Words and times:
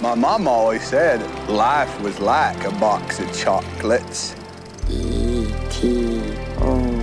My 0.00 0.14
mom 0.14 0.48
always 0.48 0.82
said 0.82 1.20
life 1.48 2.00
was 2.00 2.18
like 2.20 2.64
a 2.64 2.70
box 2.72 3.20
of 3.20 3.34
chocolates. 3.36 4.34
E.T. 4.90 6.18
home 6.58 7.02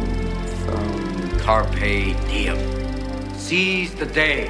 from 0.66 1.40
Carpe 1.40 2.16
diem. 2.28 2.60
Seize 3.36 3.94
the 3.96 4.06
day. 4.06 4.50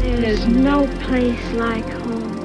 There's 0.00 0.46
no 0.46 0.86
place 1.02 1.52
like 1.52 1.88
home. 1.88 2.38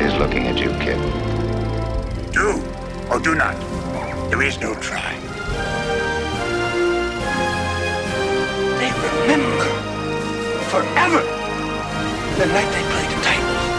He's 0.00 0.14
looking 0.14 0.46
at 0.48 0.58
you, 0.58 0.70
kid. 0.80 0.98
Do 2.32 2.62
or 3.10 3.20
do 3.20 3.34
not. 3.34 3.56
There 4.30 4.42
is 4.42 4.58
no 4.60 4.74
try. 4.76 5.14
They 8.78 8.90
remember 9.06 9.79
forever 10.70 11.20
the 12.38 12.46
night 12.46 12.70
they 12.70 12.82
played 12.92 13.10
the 13.10 13.22
Titans. 13.24 13.70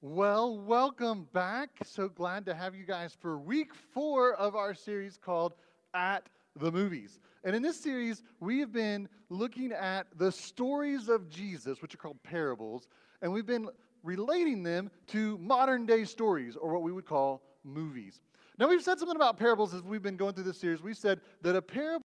Well, 0.00 0.58
welcome 0.58 1.28
back. 1.34 1.68
So 1.84 2.08
glad 2.08 2.46
to 2.46 2.54
have 2.54 2.74
you 2.74 2.84
guys 2.84 3.14
for 3.20 3.36
week 3.36 3.74
four 3.74 4.32
of 4.34 4.56
our 4.56 4.72
series 4.72 5.18
called 5.18 5.52
At 5.92 6.30
the 6.56 6.72
Movies. 6.72 7.20
And 7.44 7.56
in 7.56 7.62
this 7.62 7.78
series, 7.78 8.22
we 8.40 8.60
have 8.60 8.72
been 8.72 9.08
looking 9.28 9.72
at 9.72 10.06
the 10.16 10.30
stories 10.30 11.08
of 11.08 11.28
Jesus, 11.28 11.82
which 11.82 11.94
are 11.94 11.98
called 11.98 12.22
parables, 12.22 12.88
and 13.22 13.32
we've 13.32 13.46
been 13.46 13.68
relating 14.02 14.62
them 14.62 14.90
to 15.06 15.38
modern 15.38 15.86
day 15.86 16.04
stories, 16.04 16.56
or 16.56 16.72
what 16.72 16.82
we 16.82 16.92
would 16.92 17.06
call 17.06 17.42
movies. 17.64 18.20
Now, 18.58 18.68
we've 18.68 18.82
said 18.82 18.98
something 18.98 19.16
about 19.16 19.38
parables 19.38 19.72
as 19.72 19.82
we've 19.82 20.02
been 20.02 20.16
going 20.16 20.34
through 20.34 20.44
this 20.44 20.58
series. 20.58 20.82
We 20.82 20.92
said 20.92 21.20
that 21.40 21.56
a 21.56 21.62
parable 21.62 22.02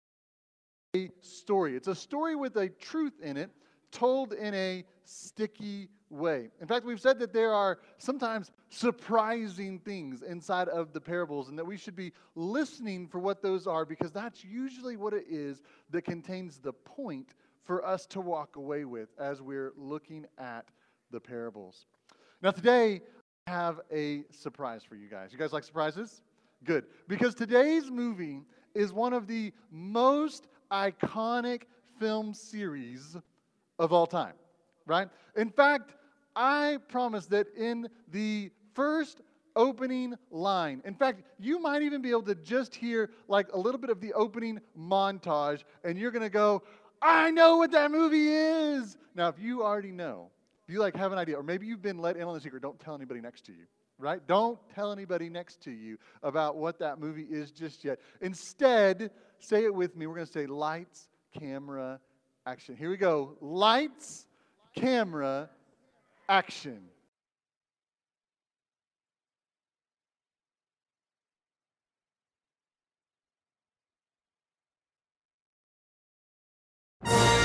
is 0.93 1.09
a 1.09 1.25
story, 1.25 1.75
it's 1.75 1.87
a 1.87 1.95
story 1.95 2.35
with 2.35 2.57
a 2.57 2.69
truth 2.69 3.13
in 3.21 3.37
it 3.37 3.51
told 3.91 4.33
in 4.33 4.53
a 4.55 4.83
sticky 5.05 5.87
way. 6.09 6.49
In 6.59 6.67
fact, 6.67 6.85
we've 6.85 6.99
said 6.99 7.19
that 7.19 7.31
there 7.31 7.53
are 7.53 7.79
sometimes 7.99 8.51
surprising 8.69 9.79
things 9.79 10.23
inside 10.23 10.67
of 10.69 10.93
the 10.93 10.99
parables 10.99 11.49
and 11.49 11.57
that 11.57 11.65
we 11.65 11.77
should 11.77 11.95
be 11.95 12.11
listening 12.35 13.07
for 13.07 13.19
what 13.19 13.41
those 13.41 13.67
are 13.67 13.85
because 13.85 14.11
that's 14.11 14.43
usually 14.43 14.97
what 14.97 15.13
it 15.13 15.25
is 15.29 15.61
that 15.91 16.03
contains 16.03 16.57
the 16.57 16.73
point 16.73 17.35
for 17.63 17.85
us 17.85 18.05
to 18.07 18.19
walk 18.19 18.55
away 18.55 18.83
with 18.83 19.09
as 19.19 19.41
we're 19.41 19.73
looking 19.77 20.25
at 20.37 20.65
the 21.13 21.19
parables. 21.19 21.85
Now, 22.41 22.51
today, 22.51 22.99
I 23.47 23.51
have 23.51 23.79
a 23.93 24.25
surprise 24.31 24.83
for 24.83 24.95
you 24.95 25.07
guys. 25.07 25.31
You 25.31 25.37
guys 25.37 25.53
like 25.53 25.63
surprises? 25.63 26.23
Good. 26.65 26.85
Because 27.07 27.35
today's 27.35 27.89
movie 27.89 28.41
is 28.73 28.91
one 28.91 29.13
of 29.13 29.27
the 29.27 29.53
most 29.71 30.47
iconic 30.71 31.63
film 31.99 32.33
series 32.33 33.15
of 33.77 33.93
all 33.93 34.07
time, 34.07 34.33
right? 34.87 35.07
In 35.37 35.49
fact, 35.49 35.93
I 36.35 36.79
promise 36.89 37.27
that 37.27 37.47
in 37.55 37.87
the 38.11 38.49
first 38.73 39.21
opening 39.55 40.15
line, 40.31 40.81
in 40.83 40.95
fact, 40.95 41.21
you 41.39 41.59
might 41.59 41.83
even 41.83 42.01
be 42.01 42.09
able 42.09 42.23
to 42.23 42.35
just 42.35 42.73
hear 42.73 43.11
like 43.27 43.53
a 43.53 43.57
little 43.57 43.79
bit 43.79 43.91
of 43.91 44.01
the 44.01 44.13
opening 44.13 44.59
montage, 44.77 45.63
and 45.83 45.95
you're 45.97 46.11
gonna 46.11 46.29
go, 46.29 46.63
I 47.03 47.29
know 47.29 47.57
what 47.57 47.71
that 47.71 47.91
movie 47.91 48.29
is. 48.29 48.97
Now, 49.13 49.27
if 49.27 49.37
you 49.37 49.63
already 49.63 49.91
know, 49.91 50.31
you 50.67 50.79
like 50.79 50.95
have 50.95 51.11
an 51.11 51.17
idea, 51.17 51.37
or 51.37 51.43
maybe 51.43 51.65
you've 51.65 51.81
been 51.81 51.97
let 51.97 52.15
in 52.15 52.23
on 52.23 52.33
the 52.33 52.41
secret, 52.41 52.61
don't 52.61 52.79
tell 52.79 52.95
anybody 52.95 53.21
next 53.21 53.45
to 53.45 53.51
you, 53.51 53.65
right? 53.97 54.25
Don't 54.27 54.57
tell 54.73 54.91
anybody 54.91 55.29
next 55.29 55.61
to 55.63 55.71
you 55.71 55.97
about 56.21 56.55
what 56.55 56.79
that 56.79 56.99
movie 56.99 57.27
is 57.29 57.51
just 57.51 57.83
yet. 57.83 57.99
Instead, 58.21 59.11
say 59.39 59.65
it 59.65 59.73
with 59.73 59.95
me. 59.95 60.07
We're 60.07 60.15
gonna 60.15 60.25
say 60.25 60.45
lights, 60.45 61.07
camera, 61.37 61.99
action. 62.45 62.75
Here 62.75 62.89
we 62.89 62.97
go. 62.97 63.37
Lights, 63.41 64.25
camera, 64.75 65.49
action. 66.29 66.81
Master 77.05 77.42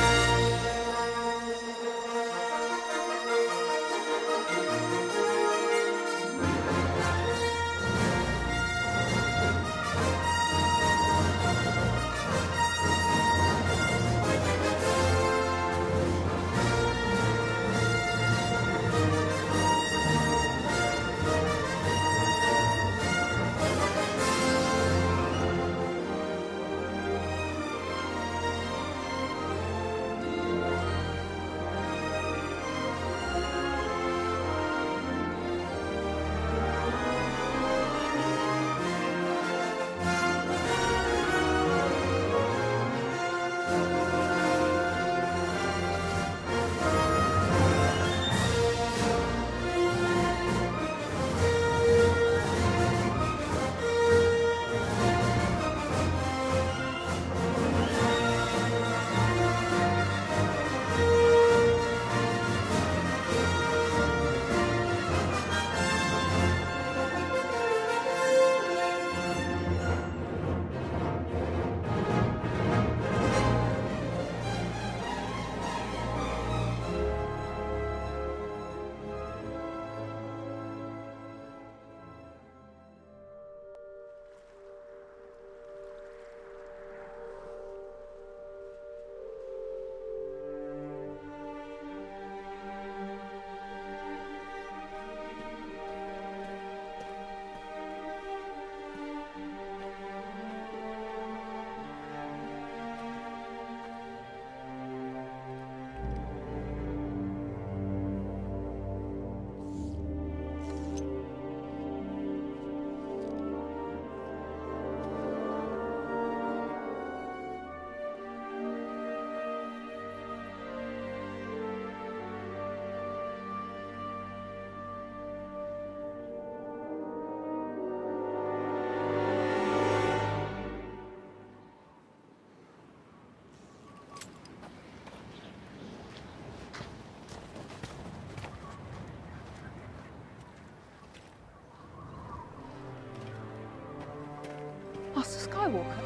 Skywalker? 145.69 146.03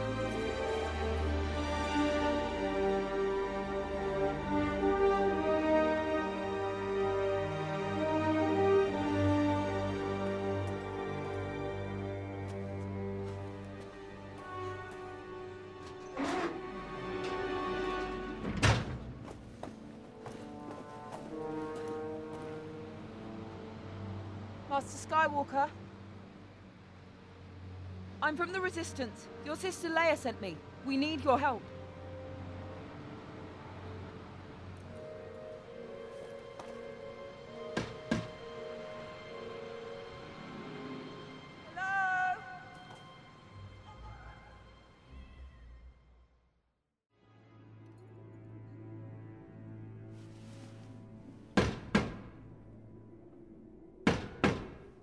Master 24.68 24.98
Skywalker? 24.98 25.81
I'm 28.24 28.36
from 28.36 28.52
the 28.52 28.60
Resistance. 28.60 29.26
Your 29.44 29.56
sister 29.56 29.88
Leia 29.88 30.16
sent 30.16 30.40
me. 30.40 30.56
We 30.86 30.96
need 30.96 31.24
your 31.24 31.40
help. 31.40 31.60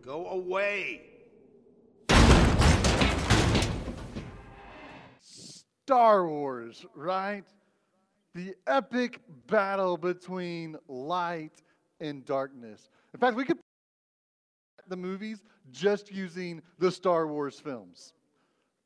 Go 0.01 0.27
away. 0.29 1.08
Star 5.89 6.27
Wars, 6.27 6.85
right? 6.93 7.45
The 8.35 8.53
epic 8.67 9.21
battle 9.47 9.97
between 9.97 10.75
light 10.87 11.63
and 11.99 12.23
darkness. 12.25 12.91
In 13.15 13.19
fact, 13.19 13.35
we 13.35 13.43
could 13.43 13.57
the 14.87 14.95
movies 14.95 15.41
just 15.71 16.11
using 16.11 16.61
the 16.77 16.91
Star 16.91 17.25
Wars 17.25 17.59
films. 17.59 18.13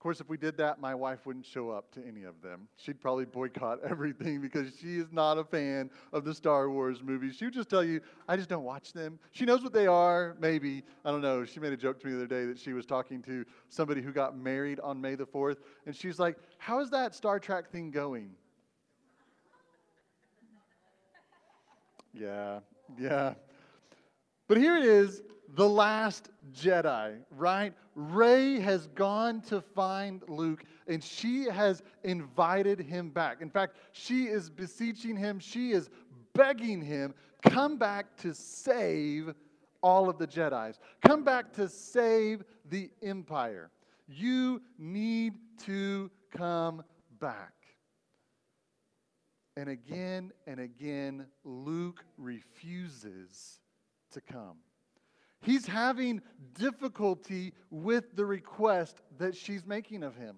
Course, 0.04 0.20
if 0.20 0.28
we 0.28 0.36
did 0.36 0.58
that, 0.58 0.82
my 0.82 0.94
wife 0.94 1.26
wouldn't 1.26 1.46
show 1.46 1.70
up 1.70 1.90
to 1.94 2.06
any 2.06 2.24
of 2.24 2.42
them. 2.42 2.68
She'd 2.76 3.00
probably 3.00 3.24
boycott 3.24 3.80
everything 3.90 4.42
because 4.42 4.74
she 4.78 4.98
is 4.98 5.14
not 5.14 5.38
a 5.38 5.46
fan 5.46 5.90
of 6.12 6.26
the 6.26 6.34
Star 6.34 6.70
Wars 6.70 7.02
movies. 7.02 7.38
She 7.38 7.46
would 7.46 7.54
just 7.54 7.70
tell 7.70 7.86
you, 7.86 8.02
I 8.28 8.36
just 8.36 8.50
don't 8.50 8.66
watch 8.66 8.92
them. 8.92 9.18
She 9.32 9.46
knows 9.46 9.64
what 9.64 9.72
they 9.72 9.88
are, 9.88 10.36
maybe. 10.42 10.84
I 11.06 11.12
don't 11.12 11.22
know. 11.22 11.46
She 11.46 11.62
made 11.62 11.72
a 11.72 11.78
joke 11.78 12.02
to 12.02 12.08
me 12.08 12.12
the 12.12 12.18
other 12.18 12.28
day 12.28 12.46
that 12.48 12.60
she 12.60 12.74
was 12.74 12.86
talking 12.86 13.22
to 13.22 13.46
somebody 13.70 14.02
who 14.02 14.12
got 14.12 14.38
married 14.38 14.82
on 14.82 15.00
May 15.00 15.16
the 15.16 15.26
4th, 15.26 15.60
and 15.86 15.96
she's 15.96 16.20
like, 16.20 16.36
How 16.58 16.82
is 16.82 16.90
that 16.90 17.16
Star 17.16 17.40
Trek 17.40 17.72
thing 17.72 17.90
going? 17.90 18.32
Yeah, 22.14 22.60
yeah. 23.00 23.36
But 24.50 24.58
here 24.58 24.76
it 24.78 24.84
is, 24.84 25.24
the 25.56 25.68
last 25.68 26.30
Jedi, 26.54 27.18
right? 27.32 27.74
Rey 27.96 28.60
has 28.60 28.88
gone 28.88 29.42
to 29.42 29.62
find 29.62 30.22
Luke 30.28 30.64
and 30.88 31.04
she 31.04 31.46
has 31.46 31.84
invited 32.04 32.80
him 32.80 33.10
back. 33.10 33.42
In 33.42 33.50
fact, 33.50 33.78
she 33.92 34.26
is 34.26 34.50
beseeching 34.50 35.16
him, 35.16 35.40
she 35.40 35.72
is 35.72 35.90
begging 36.34 36.82
him, 36.82 37.14
come 37.44 37.78
back 37.78 38.18
to 38.18 38.34
save 38.34 39.34
all 39.84 40.10
of 40.10 40.18
the 40.18 40.28
Jedi's. 40.28 40.80
Come 41.06 41.24
back 41.24 41.54
to 41.54 41.68
save 41.68 42.44
the 42.70 42.90
empire. 43.04 43.70
You 44.08 44.62
need 44.80 45.34
to 45.66 46.10
come 46.36 46.84
back. 47.20 47.52
And 49.56 49.70
again 49.70 50.32
and 50.48 50.60
again, 50.60 51.28
Luke 51.44 52.04
refuses 52.18 53.60
to 54.14 54.22
come. 54.22 54.58
He's 55.44 55.66
having 55.66 56.22
difficulty 56.56 57.54
with 57.70 58.16
the 58.16 58.26
request 58.26 59.02
that 59.18 59.36
she's 59.36 59.66
making 59.66 60.04
of 60.04 60.16
him. 60.16 60.38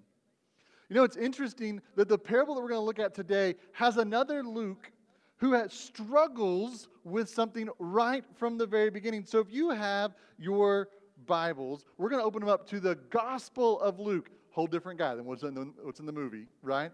You 0.88 0.96
know, 0.96 1.04
it's 1.04 1.16
interesting 1.16 1.80
that 1.94 2.08
the 2.08 2.18
parable 2.18 2.54
that 2.54 2.60
we're 2.60 2.68
going 2.68 2.80
to 2.80 2.84
look 2.84 2.98
at 2.98 3.14
today 3.14 3.54
has 3.72 3.96
another 3.96 4.42
Luke 4.42 4.92
who 5.38 5.52
has, 5.52 5.72
struggles 5.72 6.88
with 7.04 7.28
something 7.28 7.68
right 7.78 8.24
from 8.34 8.58
the 8.58 8.66
very 8.66 8.90
beginning. 8.90 9.24
So 9.24 9.38
if 9.38 9.46
you 9.50 9.70
have 9.70 10.14
your 10.38 10.88
Bibles, 11.26 11.84
we're 11.98 12.08
going 12.08 12.20
to 12.20 12.26
open 12.26 12.40
them 12.40 12.48
up 12.48 12.66
to 12.68 12.80
the 12.80 12.96
Gospel 13.10 13.80
of 13.80 13.98
Luke. 13.98 14.30
Whole 14.50 14.66
different 14.66 14.98
guy 14.98 15.14
than 15.14 15.24
what's 15.24 15.42
in 15.42 15.54
the, 15.54 15.72
what's 15.82 16.00
in 16.00 16.06
the 16.06 16.12
movie, 16.12 16.46
right? 16.62 16.90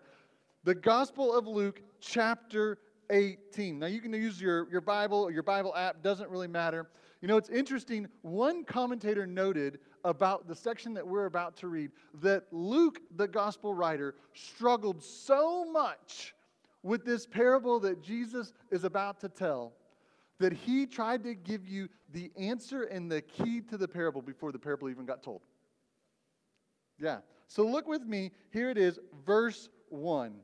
The 0.64 0.74
Gospel 0.74 1.34
of 1.34 1.46
Luke, 1.46 1.80
chapter 2.00 2.78
18. 3.10 3.78
Now, 3.78 3.86
you 3.86 4.00
can 4.00 4.12
use 4.12 4.40
your, 4.40 4.68
your 4.70 4.80
Bible 4.80 5.22
or 5.22 5.30
your 5.30 5.42
Bible 5.42 5.74
app, 5.76 6.02
doesn't 6.02 6.28
really 6.28 6.48
matter. 6.48 6.88
You 7.22 7.28
know, 7.28 7.36
it's 7.36 7.48
interesting. 7.48 8.08
One 8.22 8.64
commentator 8.64 9.26
noted 9.26 9.78
about 10.04 10.48
the 10.48 10.56
section 10.56 10.92
that 10.94 11.06
we're 11.06 11.26
about 11.26 11.56
to 11.58 11.68
read 11.68 11.92
that 12.20 12.44
Luke, 12.50 13.00
the 13.16 13.28
gospel 13.28 13.72
writer, 13.72 14.16
struggled 14.34 15.02
so 15.02 15.64
much 15.64 16.34
with 16.82 17.04
this 17.04 17.24
parable 17.24 17.78
that 17.80 18.02
Jesus 18.02 18.52
is 18.72 18.82
about 18.82 19.20
to 19.20 19.28
tell 19.28 19.72
that 20.40 20.52
he 20.52 20.84
tried 20.84 21.22
to 21.22 21.34
give 21.34 21.68
you 21.68 21.88
the 22.12 22.32
answer 22.36 22.82
and 22.82 23.10
the 23.10 23.22
key 23.22 23.60
to 23.60 23.78
the 23.78 23.86
parable 23.86 24.20
before 24.20 24.50
the 24.50 24.58
parable 24.58 24.90
even 24.90 25.06
got 25.06 25.22
told. 25.22 25.42
Yeah. 26.98 27.18
So 27.46 27.64
look 27.64 27.86
with 27.86 28.02
me. 28.02 28.32
Here 28.50 28.68
it 28.68 28.78
is, 28.78 28.98
verse 29.24 29.68
1. 29.90 30.34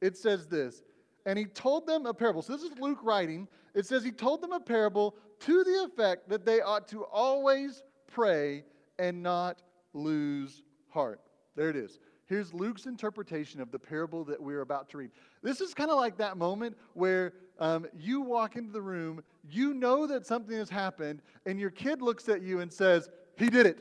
It 0.00 0.16
says 0.16 0.46
this 0.46 0.82
And 1.30 1.38
he 1.38 1.44
told 1.44 1.86
them 1.86 2.06
a 2.06 2.12
parable. 2.12 2.42
So 2.42 2.52
this 2.52 2.64
is 2.64 2.76
Luke 2.80 2.98
writing. 3.04 3.46
It 3.72 3.86
says 3.86 4.02
he 4.02 4.10
told 4.10 4.42
them 4.42 4.50
a 4.50 4.58
parable 4.58 5.14
to 5.38 5.62
the 5.62 5.84
effect 5.84 6.28
that 6.28 6.44
they 6.44 6.60
ought 6.60 6.88
to 6.88 7.04
always 7.04 7.84
pray 8.08 8.64
and 8.98 9.22
not 9.22 9.62
lose 9.92 10.64
heart. 10.88 11.20
There 11.54 11.70
it 11.70 11.76
is. 11.76 12.00
Here's 12.26 12.52
Luke's 12.52 12.86
interpretation 12.86 13.60
of 13.60 13.70
the 13.70 13.78
parable 13.78 14.24
that 14.24 14.42
we're 14.42 14.62
about 14.62 14.88
to 14.88 14.98
read. 14.98 15.12
This 15.40 15.60
is 15.60 15.72
kind 15.72 15.88
of 15.88 15.98
like 15.98 16.16
that 16.16 16.36
moment 16.36 16.76
where 16.94 17.34
um, 17.60 17.86
you 17.96 18.22
walk 18.22 18.56
into 18.56 18.72
the 18.72 18.82
room, 18.82 19.22
you 19.48 19.72
know 19.72 20.08
that 20.08 20.26
something 20.26 20.56
has 20.56 20.68
happened, 20.68 21.22
and 21.46 21.60
your 21.60 21.70
kid 21.70 22.02
looks 22.02 22.28
at 22.28 22.42
you 22.42 22.58
and 22.58 22.72
says, 22.72 23.08
He 23.36 23.50
did 23.50 23.66
it. 23.66 23.78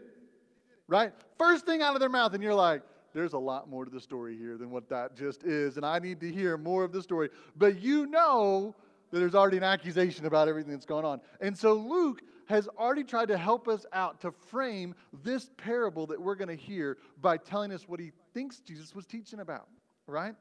Right? 0.88 1.14
First 1.40 1.66
thing 1.66 1.82
out 1.82 1.96
of 1.96 2.00
their 2.00 2.10
mouth, 2.10 2.36
and 2.36 2.44
you're 2.44 2.54
like, 2.54 2.84
there's 3.14 3.34
a 3.34 3.40
lot 3.40 3.70
more 3.70 3.86
to 3.86 3.92
the 3.92 4.00
story 4.00 4.38
here 4.38 4.58
than 4.58 4.70
what 4.70 4.90
that 4.90 5.16
just 5.16 5.44
is, 5.44 5.78
and 5.78 5.86
I 5.86 6.00
need 6.00 6.20
to 6.22 6.32
hear 6.32 6.58
more 6.58 6.84
of 6.84 6.92
the 6.92 7.02
story. 7.02 7.30
But 7.56 7.82
you 7.82 8.06
know 8.06 8.76
that 9.12 9.20
there's 9.20 9.36
already 9.36 9.58
an 9.58 9.64
accusation 9.64 10.26
about 10.26 10.48
everything 10.48 10.72
that's 10.72 10.86
going 10.86 11.06
on. 11.06 11.22
And 11.42 11.58
so 11.58 11.74
Luke 11.74 12.22
has 12.48 12.68
already 12.80 13.04
tried 13.04 13.28
to 13.28 13.38
help 13.38 13.68
us 13.68 13.86
out 13.94 14.22
to 14.22 14.32
frame 14.32 14.96
this 15.24 15.50
parable 15.58 16.08
that 16.08 16.20
we're 16.20 16.36
going 16.36 16.50
to 16.50 16.56
hear 16.56 16.98
by 17.22 17.38
telling 17.38 17.72
us 17.72 17.88
what 17.88 18.00
he 18.00 18.12
thinks 18.34 18.60
Jesus 18.60 18.96
was 18.96 19.06
teaching 19.06 19.40
about, 19.40 19.68
right? 20.08 20.34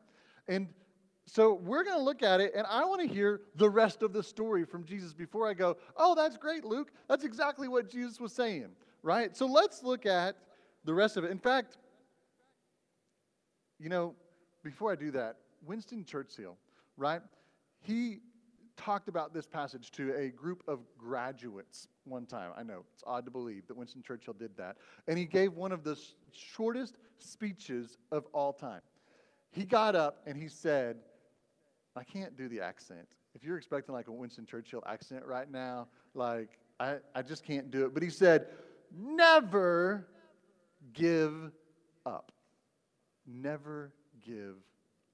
And 0.49 0.69
so 1.27 1.55
we're 1.55 1.85
going 1.85 1.99
to 1.99 2.03
look 2.03 2.23
at 2.23 2.41
it, 2.41 2.53
and 2.57 2.67
I 2.67 2.85
want 2.87 3.03
to 3.03 3.07
hear 3.07 3.43
the 3.57 3.69
rest 3.69 4.03
of 4.03 4.15
the 4.15 4.23
story 4.23 4.65
from 4.65 4.85
Jesus 4.85 5.13
before 5.13 5.47
I 5.47 5.53
go, 5.53 5.77
oh, 5.97 6.15
that's 6.15 6.39
great, 6.39 6.65
Luke. 6.65 6.91
That's 7.09 7.25
exactly 7.25 7.69
what 7.69 7.91
Jesus 7.91 8.19
was 8.19 8.33
saying, 8.33 8.69
right? 9.03 9.37
So 9.37 9.45
let's 9.45 9.83
look 9.83 10.07
at 10.07 10.37
the 10.85 10.95
rest 10.95 11.19
of 11.19 11.25
it. 11.25 11.31
In 11.31 11.39
fact, 11.39 11.77
you 13.79 13.89
know, 13.89 14.15
before 14.63 14.93
I 14.93 14.97
do 14.97 15.11
that, 15.13 15.37
Winston 15.67 16.05
Churchill, 16.05 16.57
right? 16.97 17.21
He 17.81 18.19
talked 18.77 19.09
about 19.09 19.35
this 19.35 19.47
passage 19.47 19.91
to 19.93 20.15
a 20.15 20.29
group 20.29 20.63
of 20.69 20.81
graduates 20.97 21.89
one 22.05 22.27
time. 22.27 22.53
I 22.57 22.63
know 22.63 22.85
it's 22.95 23.03
odd 23.07 23.25
to 23.25 23.31
believe 23.31 23.67
that 23.69 23.77
Winston 23.77 24.03
Churchill 24.03 24.35
did 24.35 24.57
that. 24.57 24.77
And 25.09 25.19
he 25.19 25.25
gave 25.25 25.55
one 25.55 25.73
of 25.73 25.83
the 25.83 25.93
s- 25.93 26.15
shortest 26.33 26.97
speeches 27.19 27.99
of 28.13 28.25
all 28.33 28.53
time. 28.53 28.81
He 29.51 29.65
got 29.65 29.97
up 29.97 30.23
and 30.27 30.37
he 30.37 30.49
said, 30.49 30.99
I 31.97 32.05
can't 32.05 32.37
do 32.37 32.49
the 32.49 32.61
accent. 32.61 33.09
If 33.35 33.43
you're 33.43 33.57
expecting 33.57 33.95
like 33.95 34.09
a 34.09 34.13
Winston 34.13 34.47
Churchill 34.47 34.83
accent 34.87 35.25
right 35.27 35.51
now, 35.51 35.89
like, 36.15 36.59
I, 36.79 36.97
I 37.15 37.23
just 37.23 37.45
can't 37.45 37.71
do 37.71 37.85
it. 37.85 37.95
But 37.95 38.03
he 38.03 38.11
said, 38.11 38.47
Never 38.97 40.07
give 40.93 41.51
up. 42.07 42.33
Never 43.29 43.93
give 44.25 44.57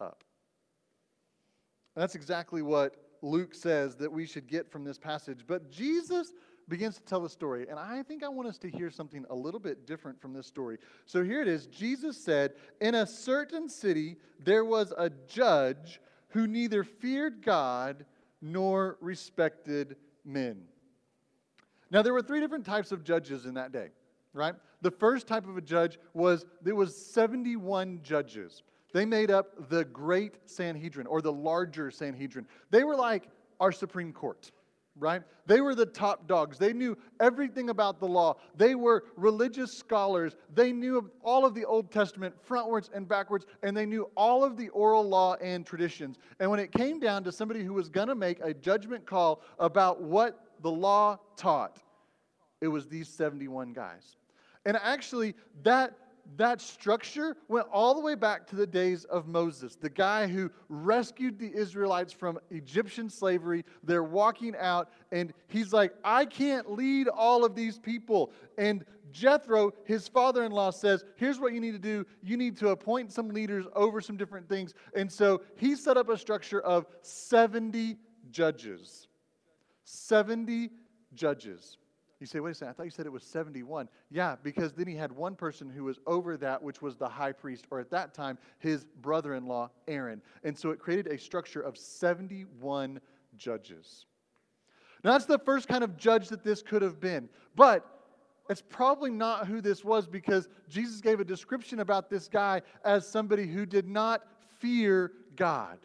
up. 0.01 0.23
That's 1.97 2.15
exactly 2.15 2.63
what 2.63 2.97
Luke 3.23 3.55
says 3.55 3.97
that 3.97 4.13
we 4.13 4.27
should 4.27 4.47
get 4.47 4.71
from 4.71 4.85
this 4.85 4.99
passage. 4.99 5.41
But 5.47 5.71
Jesus 5.71 6.33
begins 6.69 6.97
to 6.97 7.03
tell 7.03 7.25
a 7.25 7.31
story, 7.31 7.67
and 7.69 7.79
I 7.79 8.03
think 8.03 8.23
I 8.23 8.29
want 8.29 8.49
us 8.49 8.59
to 8.59 8.71
hear 8.71 8.91
something 8.91 9.25
a 9.31 9.35
little 9.35 9.61
bit 9.61 9.87
different 9.87 10.21
from 10.21 10.33
this 10.33 10.47
story. 10.47 10.79
So 11.07 11.23
here 11.23 11.43
it 11.43 11.49
is 11.49 11.67
Jesus 11.67 12.17
said, 12.17 12.55
In 12.81 12.95
a 12.95 13.07
certain 13.07 13.69
city 13.69 14.17
there 14.41 14.65
was 14.65 14.93
a 14.97 15.11
judge 15.29 16.01
who 16.29 16.47
neither 16.47 16.85
feared 16.85 17.43
God 17.43 18.05
nor 18.41 18.99
respected 19.01 19.97
men. 20.25 20.63
Now, 21.91 22.03
there 22.03 22.13
were 22.13 22.23
three 22.23 22.41
different 22.41 22.67
types 22.67 22.93
of 22.93 23.05
judges 23.05 23.47
in 23.47 23.55
that 23.55 23.73
day, 23.73 23.91
right? 24.35 24.55
The 24.83 24.91
first 24.91 25.27
type 25.27 25.49
of 25.49 25.57
a 25.57 25.63
judge 25.63 25.99
was 26.13 26.45
there 26.61 26.75
was 26.75 26.95
71 26.95 28.01
judges. 28.03 28.63
They 28.93 29.07
made 29.07 29.31
up 29.31 29.71
the 29.71 29.85
great 29.87 30.39
Sanhedrin 30.45 31.07
or 31.07 31.23
the 31.23 31.33
larger 31.33 31.91
Sanhedrin. 31.91 32.47
They 32.71 32.85
were 32.85 32.97
like 32.97 33.29
our 33.59 33.73
Supreme 33.73 34.13
Court, 34.13 34.51
right? 34.99 35.23
They 35.47 35.61
were 35.61 35.75
the 35.75 35.87
top 35.87 36.29
dogs. 36.29 36.59
They 36.59 36.73
knew 36.73 36.97
everything 37.19 37.71
about 37.71 37.99
the 37.99 38.07
law. 38.07 38.37
They 38.57 38.75
were 38.75 39.05
religious 39.17 39.73
scholars. 39.73 40.37
They 40.55 40.73
knew 40.73 41.11
all 41.23 41.45
of 41.45 41.55
the 41.55 41.65
Old 41.65 41.91
Testament 41.91 42.35
frontwards 42.49 42.89
and 42.95 43.09
backwards, 43.09 43.47
and 43.63 43.77
they 43.77 43.87
knew 43.87 44.11
all 44.17 44.45
of 44.45 44.57
the 44.57 44.69
oral 44.69 45.03
law 45.09 45.35
and 45.37 45.67
traditions. 45.67 46.19
And 46.39 46.51
when 46.51 46.61
it 46.61 46.71
came 46.71 47.01
down 47.01 47.25
to 47.25 47.33
somebody 47.33 47.65
who 47.65 47.73
was 47.73 47.89
going 47.89 48.09
to 48.09 48.15
make 48.15 48.39
a 48.43 48.55
judgment 48.55 49.07
call 49.07 49.43
about 49.59 50.03
what 50.03 50.39
the 50.63 50.71
law 50.71 51.19
taught, 51.37 51.81
it 52.61 52.69
was 52.69 52.87
these 52.87 53.09
71 53.09 53.73
guys. 53.73 54.17
And 54.65 54.79
actually, 54.83 55.35
that 55.63 55.95
that 56.37 56.61
structure 56.61 57.37
went 57.49 57.67
all 57.73 57.95
the 57.95 58.01
way 58.01 58.15
back 58.15 58.47
to 58.49 58.57
the 58.57 58.67
days 58.67 59.05
of 59.05 59.27
Moses, 59.27 59.77
the 59.77 59.91
guy 59.91 60.27
who 60.27 60.51
rescued 60.69 61.39
the 61.39 61.53
Israelites 61.55 62.13
from 62.13 62.39
Egyptian 62.51 63.09
slavery. 63.09 63.65
They're 63.83 64.03
walking 64.03 64.55
out, 64.59 64.91
and 65.13 65.33
he's 65.49 65.73
like, 65.73 65.93
I 66.03 66.25
can't 66.25 66.73
lead 66.73 67.09
all 67.09 67.45
of 67.45 67.55
these 67.55 67.79
people. 67.79 68.33
And 68.59 68.85
Jethro, 69.13 69.73
his 69.85 70.09
father 70.09 70.45
in 70.45 70.53
law, 70.53 70.71
says, 70.71 71.05
Here's 71.17 71.39
what 71.39 71.53
you 71.53 71.61
need 71.61 71.73
to 71.73 71.79
do 71.79 72.05
you 72.23 72.37
need 72.37 72.57
to 72.59 72.69
appoint 72.69 73.13
some 73.13 73.29
leaders 73.29 73.67
over 73.75 74.01
some 74.01 74.17
different 74.17 74.49
things. 74.49 74.75
And 74.97 75.11
so 75.11 75.43
he 75.57 75.77
set 75.77 75.97
up 75.97 76.09
a 76.09 76.19
structure 76.19 76.61
of 76.61 76.87
70 77.03 77.97
judges. 78.31 79.09
70 79.85 80.71
judges. 81.15 81.77
You 82.25 82.29
say, 82.29 82.41
wait 82.41 82.53
a 82.53 82.55
second, 82.55 82.71
I 82.71 82.73
thought 82.73 82.85
you 82.85 82.91
said 82.91 83.05
it 83.05 83.13
was 83.13 83.23
71. 83.23 83.87
Yeah, 84.11 84.37
because 84.43 84.73
then 84.73 84.87
he 84.87 84.97
had 84.97 85.13
one 85.13 85.35
person 85.35 85.69
who 85.69 85.85
was 85.85 85.99
over 86.07 86.39
that, 86.39 86.63
which 86.63 86.81
was 86.81 86.97
the 86.97 87.07
high 87.07 87.33
priest, 87.33 87.67
or 87.71 87.81
at 87.81 87.91
that 87.91 88.15
time, 88.15 88.39
his 88.61 88.87
brother 89.03 89.35
in 89.35 89.45
law, 89.45 89.69
Aaron. 89.89 90.23
And 90.43 90.57
so 90.57 90.71
it 90.71 90.79
created 90.79 91.09
a 91.09 91.19
structure 91.19 91.61
of 91.61 91.77
71 91.77 92.99
judges. 93.37 94.07
Now, 95.05 95.13
that's 95.13 95.27
the 95.27 95.39
first 95.39 95.69
kind 95.69 95.85
of 95.85 95.99
judge 95.99 96.29
that 96.29 96.43
this 96.43 96.63
could 96.63 96.81
have 96.81 96.99
been. 96.99 97.29
But 97.57 97.87
it's 98.49 98.63
probably 98.63 99.11
not 99.11 99.47
who 99.47 99.61
this 99.61 99.85
was 99.85 100.07
because 100.07 100.49
Jesus 100.71 101.03
gave 101.03 101.21
a 101.21 101.27
description 101.27 101.81
about 101.81 102.09
this 102.09 102.27
guy 102.27 102.63
as 102.87 103.07
somebody 103.07 103.47
who 103.47 103.67
did 103.67 103.87
not 103.87 104.23
fear 104.61 105.13
God. 105.37 105.77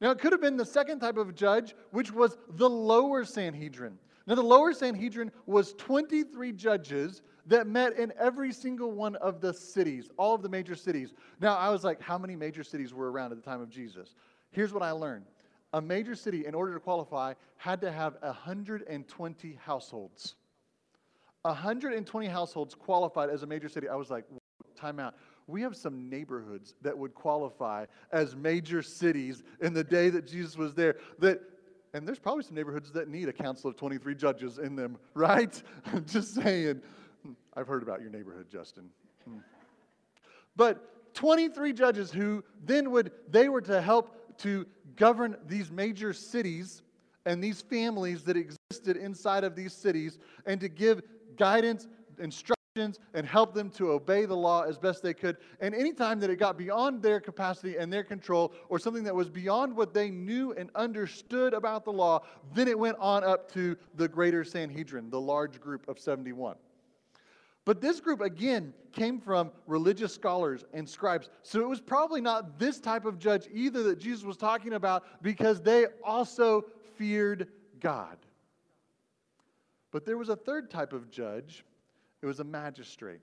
Now, 0.00 0.12
it 0.12 0.20
could 0.20 0.30
have 0.30 0.40
been 0.40 0.56
the 0.56 0.64
second 0.64 1.00
type 1.00 1.16
of 1.16 1.34
judge, 1.34 1.74
which 1.90 2.12
was 2.12 2.38
the 2.48 2.70
lower 2.70 3.24
Sanhedrin. 3.24 3.98
Now, 4.26 4.34
the 4.34 4.42
lower 4.42 4.72
Sanhedrin 4.72 5.32
was 5.46 5.72
23 5.74 6.52
judges 6.52 7.22
that 7.46 7.66
met 7.66 7.98
in 7.98 8.12
every 8.18 8.52
single 8.52 8.92
one 8.92 9.16
of 9.16 9.40
the 9.40 9.52
cities, 9.52 10.10
all 10.16 10.34
of 10.34 10.42
the 10.42 10.48
major 10.48 10.74
cities. 10.74 11.14
Now, 11.40 11.56
I 11.56 11.70
was 11.70 11.84
like, 11.84 12.00
how 12.00 12.18
many 12.18 12.36
major 12.36 12.62
cities 12.62 12.92
were 12.92 13.10
around 13.10 13.32
at 13.32 13.42
the 13.42 13.50
time 13.50 13.60
of 13.60 13.70
Jesus? 13.70 14.14
Here's 14.50 14.72
what 14.72 14.82
I 14.82 14.90
learned 14.92 15.26
a 15.72 15.80
major 15.80 16.16
city, 16.16 16.46
in 16.46 16.54
order 16.54 16.74
to 16.74 16.80
qualify, 16.80 17.34
had 17.56 17.80
to 17.80 17.92
have 17.92 18.16
120 18.22 19.58
households. 19.64 20.34
120 21.42 22.26
households 22.26 22.74
qualified 22.74 23.30
as 23.30 23.44
a 23.44 23.46
major 23.46 23.68
city. 23.68 23.88
I 23.88 23.94
was 23.94 24.10
like, 24.10 24.24
time 24.76 24.98
out 24.98 25.14
we 25.50 25.62
have 25.62 25.76
some 25.76 26.08
neighborhoods 26.08 26.74
that 26.82 26.96
would 26.96 27.14
qualify 27.14 27.86
as 28.12 28.36
major 28.36 28.82
cities 28.82 29.42
in 29.60 29.74
the 29.74 29.84
day 29.84 30.08
that 30.10 30.26
Jesus 30.26 30.56
was 30.56 30.74
there. 30.74 30.96
That, 31.18 31.40
and 31.94 32.06
there's 32.06 32.18
probably 32.18 32.44
some 32.44 32.54
neighborhoods 32.54 32.92
that 32.92 33.08
need 33.08 33.28
a 33.28 33.32
council 33.32 33.70
of 33.70 33.76
23 33.76 34.14
judges 34.14 34.58
in 34.58 34.76
them, 34.76 34.98
right? 35.14 35.62
I'm 35.86 36.04
just 36.04 36.34
saying. 36.34 36.82
I've 37.54 37.66
heard 37.66 37.82
about 37.82 38.00
your 38.00 38.10
neighborhood, 38.10 38.46
Justin. 38.50 38.88
Hmm. 39.28 39.38
But 40.56 41.14
23 41.14 41.72
judges 41.72 42.10
who 42.10 42.44
then 42.64 42.90
would, 42.92 43.12
they 43.28 43.48
were 43.48 43.60
to 43.62 43.80
help 43.82 44.38
to 44.38 44.66
govern 44.96 45.36
these 45.46 45.70
major 45.70 46.12
cities 46.12 46.82
and 47.26 47.42
these 47.42 47.60
families 47.60 48.22
that 48.24 48.36
existed 48.36 48.96
inside 48.96 49.44
of 49.44 49.54
these 49.54 49.72
cities 49.72 50.18
and 50.46 50.60
to 50.60 50.68
give 50.68 51.02
guidance, 51.36 51.88
and 52.16 52.24
instruction 52.26 52.59
and 52.80 53.26
help 53.26 53.54
them 53.54 53.70
to 53.70 53.92
obey 53.92 54.24
the 54.24 54.36
law 54.36 54.62
as 54.62 54.78
best 54.78 55.02
they 55.02 55.14
could. 55.14 55.36
And 55.60 55.74
anytime 55.74 56.20
that 56.20 56.30
it 56.30 56.36
got 56.36 56.56
beyond 56.56 57.02
their 57.02 57.20
capacity 57.20 57.76
and 57.76 57.92
their 57.92 58.04
control, 58.04 58.52
or 58.68 58.78
something 58.78 59.04
that 59.04 59.14
was 59.14 59.28
beyond 59.28 59.76
what 59.76 59.94
they 59.94 60.10
knew 60.10 60.52
and 60.52 60.70
understood 60.74 61.54
about 61.54 61.84
the 61.84 61.92
law, 61.92 62.22
then 62.54 62.68
it 62.68 62.78
went 62.78 62.96
on 62.98 63.24
up 63.24 63.52
to 63.52 63.76
the 63.94 64.08
greater 64.08 64.44
Sanhedrin, 64.44 65.10
the 65.10 65.20
large 65.20 65.60
group 65.60 65.86
of 65.88 65.98
71. 65.98 66.56
But 67.64 67.80
this 67.80 68.00
group, 68.00 68.20
again, 68.20 68.72
came 68.92 69.20
from 69.20 69.52
religious 69.66 70.14
scholars 70.14 70.64
and 70.72 70.88
scribes. 70.88 71.28
So 71.42 71.60
it 71.60 71.68
was 71.68 71.80
probably 71.80 72.20
not 72.20 72.58
this 72.58 72.80
type 72.80 73.04
of 73.04 73.18
judge 73.18 73.46
either 73.52 73.82
that 73.84 73.98
Jesus 73.98 74.24
was 74.24 74.36
talking 74.36 74.72
about 74.72 75.04
because 75.22 75.60
they 75.60 75.86
also 76.02 76.64
feared 76.96 77.48
God. 77.78 78.16
But 79.92 80.04
there 80.04 80.16
was 80.16 80.28
a 80.28 80.36
third 80.36 80.70
type 80.70 80.92
of 80.92 81.10
judge 81.10 81.64
it 82.22 82.26
was 82.26 82.40
a 82.40 82.44
magistrate. 82.44 83.20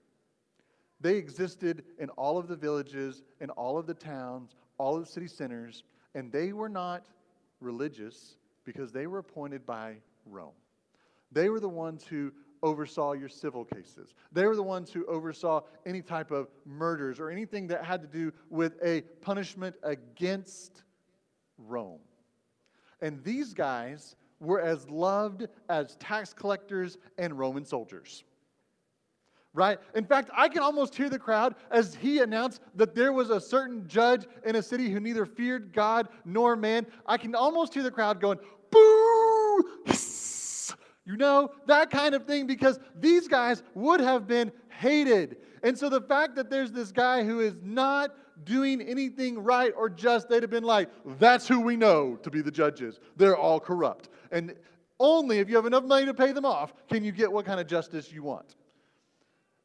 They 0.99 1.15
existed 1.15 1.83
in 1.99 2.09
all 2.11 2.37
of 2.37 2.47
the 2.47 2.55
villages, 2.55 3.21
in 3.39 3.49
all 3.51 3.77
of 3.77 3.85
the 3.85 3.93
towns, 3.93 4.55
all 4.77 4.95
of 4.95 5.05
the 5.05 5.11
city 5.11 5.27
centers, 5.27 5.83
and 6.15 6.31
they 6.31 6.53
were 6.53 6.69
not 6.69 7.05
religious 7.61 8.37
because 8.65 8.91
they 8.91 9.07
were 9.07 9.19
appointed 9.19 9.65
by 9.65 9.97
Rome. 10.25 10.53
They 11.31 11.49
were 11.49 11.59
the 11.59 11.69
ones 11.69 12.03
who 12.05 12.31
oversaw 12.63 13.13
your 13.13 13.29
civil 13.29 13.63
cases. 13.63 14.15
They 14.31 14.45
were 14.45 14.55
the 14.55 14.63
ones 14.63 14.91
who 14.91 15.05
oversaw 15.05 15.61
any 15.85 16.01
type 16.01 16.31
of 16.31 16.47
murders 16.65 17.19
or 17.19 17.29
anything 17.29 17.67
that 17.67 17.83
had 17.83 18.01
to 18.01 18.07
do 18.07 18.33
with 18.49 18.73
a 18.83 19.01
punishment 19.21 19.75
against 19.83 20.83
Rome. 21.57 21.99
And 23.01 23.23
these 23.23 23.53
guys 23.53 24.15
were 24.39 24.61
as 24.61 24.89
loved 24.89 25.47
as 25.69 25.95
tax 25.97 26.33
collectors 26.33 26.97
and 27.19 27.37
Roman 27.37 27.65
soldiers 27.65 28.23
right? 29.57 29.79
In 29.95 30.05
fact, 30.05 30.29
I 30.37 30.47
can 30.47 30.61
almost 30.61 30.95
hear 30.95 31.09
the 31.09 31.17
crowd 31.17 31.55
as 31.71 31.95
he 31.95 32.19
announced 32.19 32.61
that 32.75 32.93
there 32.93 33.11
was 33.11 33.31
a 33.31 33.41
certain 33.41 33.87
judge 33.87 34.27
in 34.45 34.55
a 34.55 34.61
city 34.61 34.89
who 34.89 34.99
neither 34.99 35.25
feared 35.25 35.73
God 35.73 36.09
nor 36.23 36.55
man. 36.55 36.85
I 37.07 37.17
can 37.17 37.33
almost 37.33 37.73
hear 37.73 37.81
the 37.81 37.91
crowd 37.91 38.21
going, 38.21 38.37
boo! 38.71 39.63
You 41.05 41.17
know, 41.17 41.49
that 41.65 41.89
kind 41.89 42.13
of 42.13 42.25
thing, 42.25 42.45
because 42.45 42.79
these 42.99 43.27
guys 43.27 43.63
would 43.73 43.99
have 43.99 44.27
been 44.27 44.51
hated. 44.69 45.37
And 45.63 45.75
so 45.75 45.89
the 45.89 46.01
fact 46.01 46.35
that 46.35 46.49
there's 46.49 46.71
this 46.71 46.91
guy 46.91 47.23
who 47.23 47.39
is 47.39 47.55
not 47.63 48.11
doing 48.43 48.81
anything 48.81 49.39
right 49.39 49.73
or 49.75 49.89
just, 49.89 50.29
they'd 50.29 50.43
have 50.43 50.51
been 50.51 50.65
like, 50.65 50.89
that's 51.17 51.47
who 51.47 51.61
we 51.61 51.75
know 51.75 52.17
to 52.17 52.29
be 52.29 52.41
the 52.41 52.51
judges. 52.51 52.99
They're 53.15 53.37
all 53.37 53.59
corrupt. 53.59 54.09
And 54.31 54.53
only 54.99 55.39
if 55.39 55.49
you 55.49 55.55
have 55.55 55.65
enough 55.65 55.85
money 55.85 56.05
to 56.05 56.13
pay 56.13 56.31
them 56.31 56.45
off 56.45 56.73
can 56.89 57.03
you 57.03 57.11
get 57.11 57.31
what 57.31 57.45
kind 57.45 57.59
of 57.59 57.67
justice 57.67 58.11
you 58.11 58.21
want. 58.21 58.55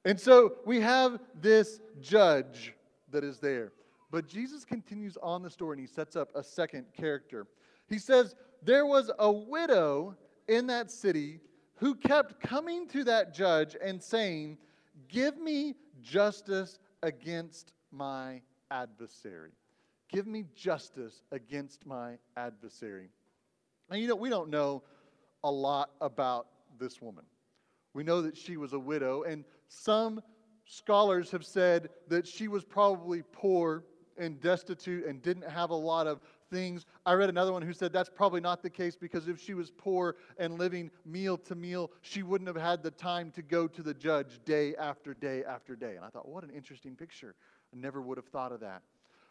And 0.04 0.18
so 0.18 0.54
we 0.66 0.80
have 0.80 1.20
this 1.40 1.80
judge 2.00 2.74
that 3.10 3.24
is 3.24 3.38
there. 3.38 3.72
But 4.10 4.26
Jesus 4.26 4.64
continues 4.64 5.16
on 5.22 5.42
the 5.42 5.50
story 5.50 5.78
and 5.78 5.80
he 5.80 5.92
sets 5.92 6.16
up 6.16 6.30
a 6.34 6.42
second 6.42 6.86
character. 6.92 7.46
He 7.88 7.98
says, 7.98 8.34
There 8.62 8.84
was 8.84 9.10
a 9.18 9.30
widow 9.30 10.16
in 10.48 10.66
that 10.66 10.90
city 10.90 11.40
who 11.76 11.94
kept 11.94 12.40
coming 12.40 12.86
to 12.88 13.04
that 13.04 13.34
judge 13.34 13.76
and 13.82 14.02
saying, 14.02 14.58
Give 15.08 15.38
me 15.38 15.74
justice 16.02 16.78
against 17.02 17.72
my 17.90 18.42
adversary. 18.70 19.52
Give 20.10 20.26
me 20.26 20.44
justice 20.54 21.22
against 21.30 21.86
my 21.86 22.18
adversary. 22.36 23.08
And 23.90 24.00
you 24.00 24.08
know, 24.08 24.16
we 24.16 24.28
don't 24.28 24.50
know 24.50 24.82
a 25.44 25.50
lot 25.50 25.90
about 26.00 26.48
this 26.78 27.00
woman. 27.00 27.24
We 27.94 28.04
know 28.04 28.22
that 28.22 28.36
she 28.36 28.56
was 28.56 28.72
a 28.72 28.78
widow, 28.78 29.22
and 29.22 29.44
some 29.72 30.22
scholars 30.66 31.30
have 31.30 31.44
said 31.44 31.88
that 32.08 32.26
she 32.26 32.46
was 32.48 32.64
probably 32.64 33.22
poor 33.32 33.84
and 34.18 34.40
destitute 34.40 35.06
and 35.06 35.22
didn't 35.22 35.48
have 35.48 35.70
a 35.70 35.74
lot 35.74 36.06
of 36.06 36.20
things. 36.50 36.84
I 37.06 37.14
read 37.14 37.30
another 37.30 37.52
one 37.52 37.62
who 37.62 37.72
said 37.72 37.92
that's 37.92 38.10
probably 38.10 38.40
not 38.40 38.62
the 38.62 38.68
case 38.68 38.96
because 38.96 39.28
if 39.28 39.40
she 39.40 39.54
was 39.54 39.70
poor 39.70 40.16
and 40.38 40.58
living 40.58 40.90
meal 41.06 41.38
to 41.38 41.54
meal, 41.54 41.90
she 42.02 42.22
wouldn't 42.22 42.48
have 42.48 42.62
had 42.62 42.82
the 42.82 42.90
time 42.90 43.30
to 43.32 43.42
go 43.42 43.66
to 43.66 43.82
the 43.82 43.94
judge 43.94 44.40
day 44.44 44.74
after 44.76 45.14
day 45.14 45.42
after 45.44 45.74
day. 45.74 45.96
And 45.96 46.04
I 46.04 46.08
thought, 46.08 46.28
what 46.28 46.44
an 46.44 46.50
interesting 46.50 46.94
picture. 46.94 47.34
I 47.72 47.80
never 47.80 48.02
would 48.02 48.18
have 48.18 48.26
thought 48.26 48.52
of 48.52 48.60
that. 48.60 48.82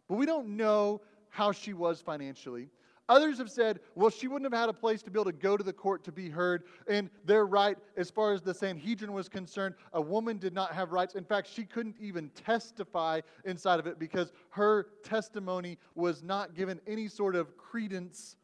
But 0.08 0.16
we 0.16 0.26
don't 0.26 0.58
know 0.58 1.02
how 1.30 1.52
she 1.52 1.74
was 1.74 2.02
financially. 2.02 2.70
Others 3.12 3.39
have 3.39 3.51
said, 3.51 3.82
well, 3.94 4.10
she 4.10 4.30
wouldn't 4.30 4.50
have 4.50 4.58
had 4.58 4.70
a 4.70 4.74
place 4.74 5.01
to 5.01 5.12
be 5.12 5.20
able 5.20 5.30
to 5.30 5.38
go 5.38 5.58
to 5.58 5.65
the 5.65 5.74
court 5.74 6.01
to 6.06 6.13
be 6.13 6.30
heard. 6.30 6.63
And 6.88 7.10
they're 7.25 7.46
right 7.46 7.77
as 7.98 8.10
far 8.10 8.32
as 8.32 8.41
the 8.41 8.53
Sanhedrin 8.53 9.12
was 9.12 9.27
concerned. 9.27 9.75
A 9.91 10.01
woman 10.01 10.38
did 10.38 10.53
not 10.53 10.72
have 10.72 10.94
rights. 10.94 11.15
In 11.15 11.25
fact, 11.25 11.50
she 11.53 11.65
couldn't 11.65 11.98
even 12.00 12.30
testify 12.30 13.20
inside 13.44 13.82
of 13.82 13.86
it 13.86 14.00
because 14.00 14.32
her 14.51 14.88
testimony 15.03 15.77
was 15.94 16.24
not 16.24 16.56
given 16.56 16.80
any 16.88 17.10
sort 17.10 17.36
of 17.36 17.58
credence 17.58 18.38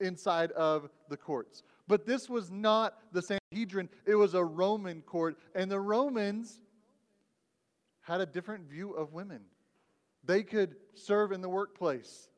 inside 0.00 0.50
of 0.52 0.88
the 1.10 1.16
courts. 1.18 1.62
But 1.86 2.06
this 2.06 2.30
was 2.30 2.50
not 2.50 2.96
the 3.12 3.20
Sanhedrin, 3.20 3.90
it 4.06 4.14
was 4.14 4.32
a 4.32 4.42
Roman 4.42 5.02
court. 5.02 5.36
And 5.54 5.70
the 5.70 5.78
Romans 5.78 6.58
had 8.00 8.22
a 8.22 8.26
different 8.26 8.66
view 8.66 8.92
of 8.92 9.12
women. 9.12 9.42
They 10.24 10.42
could 10.42 10.76
serve 10.94 11.32
in 11.32 11.42
the 11.42 11.50
workplace. 11.50 12.30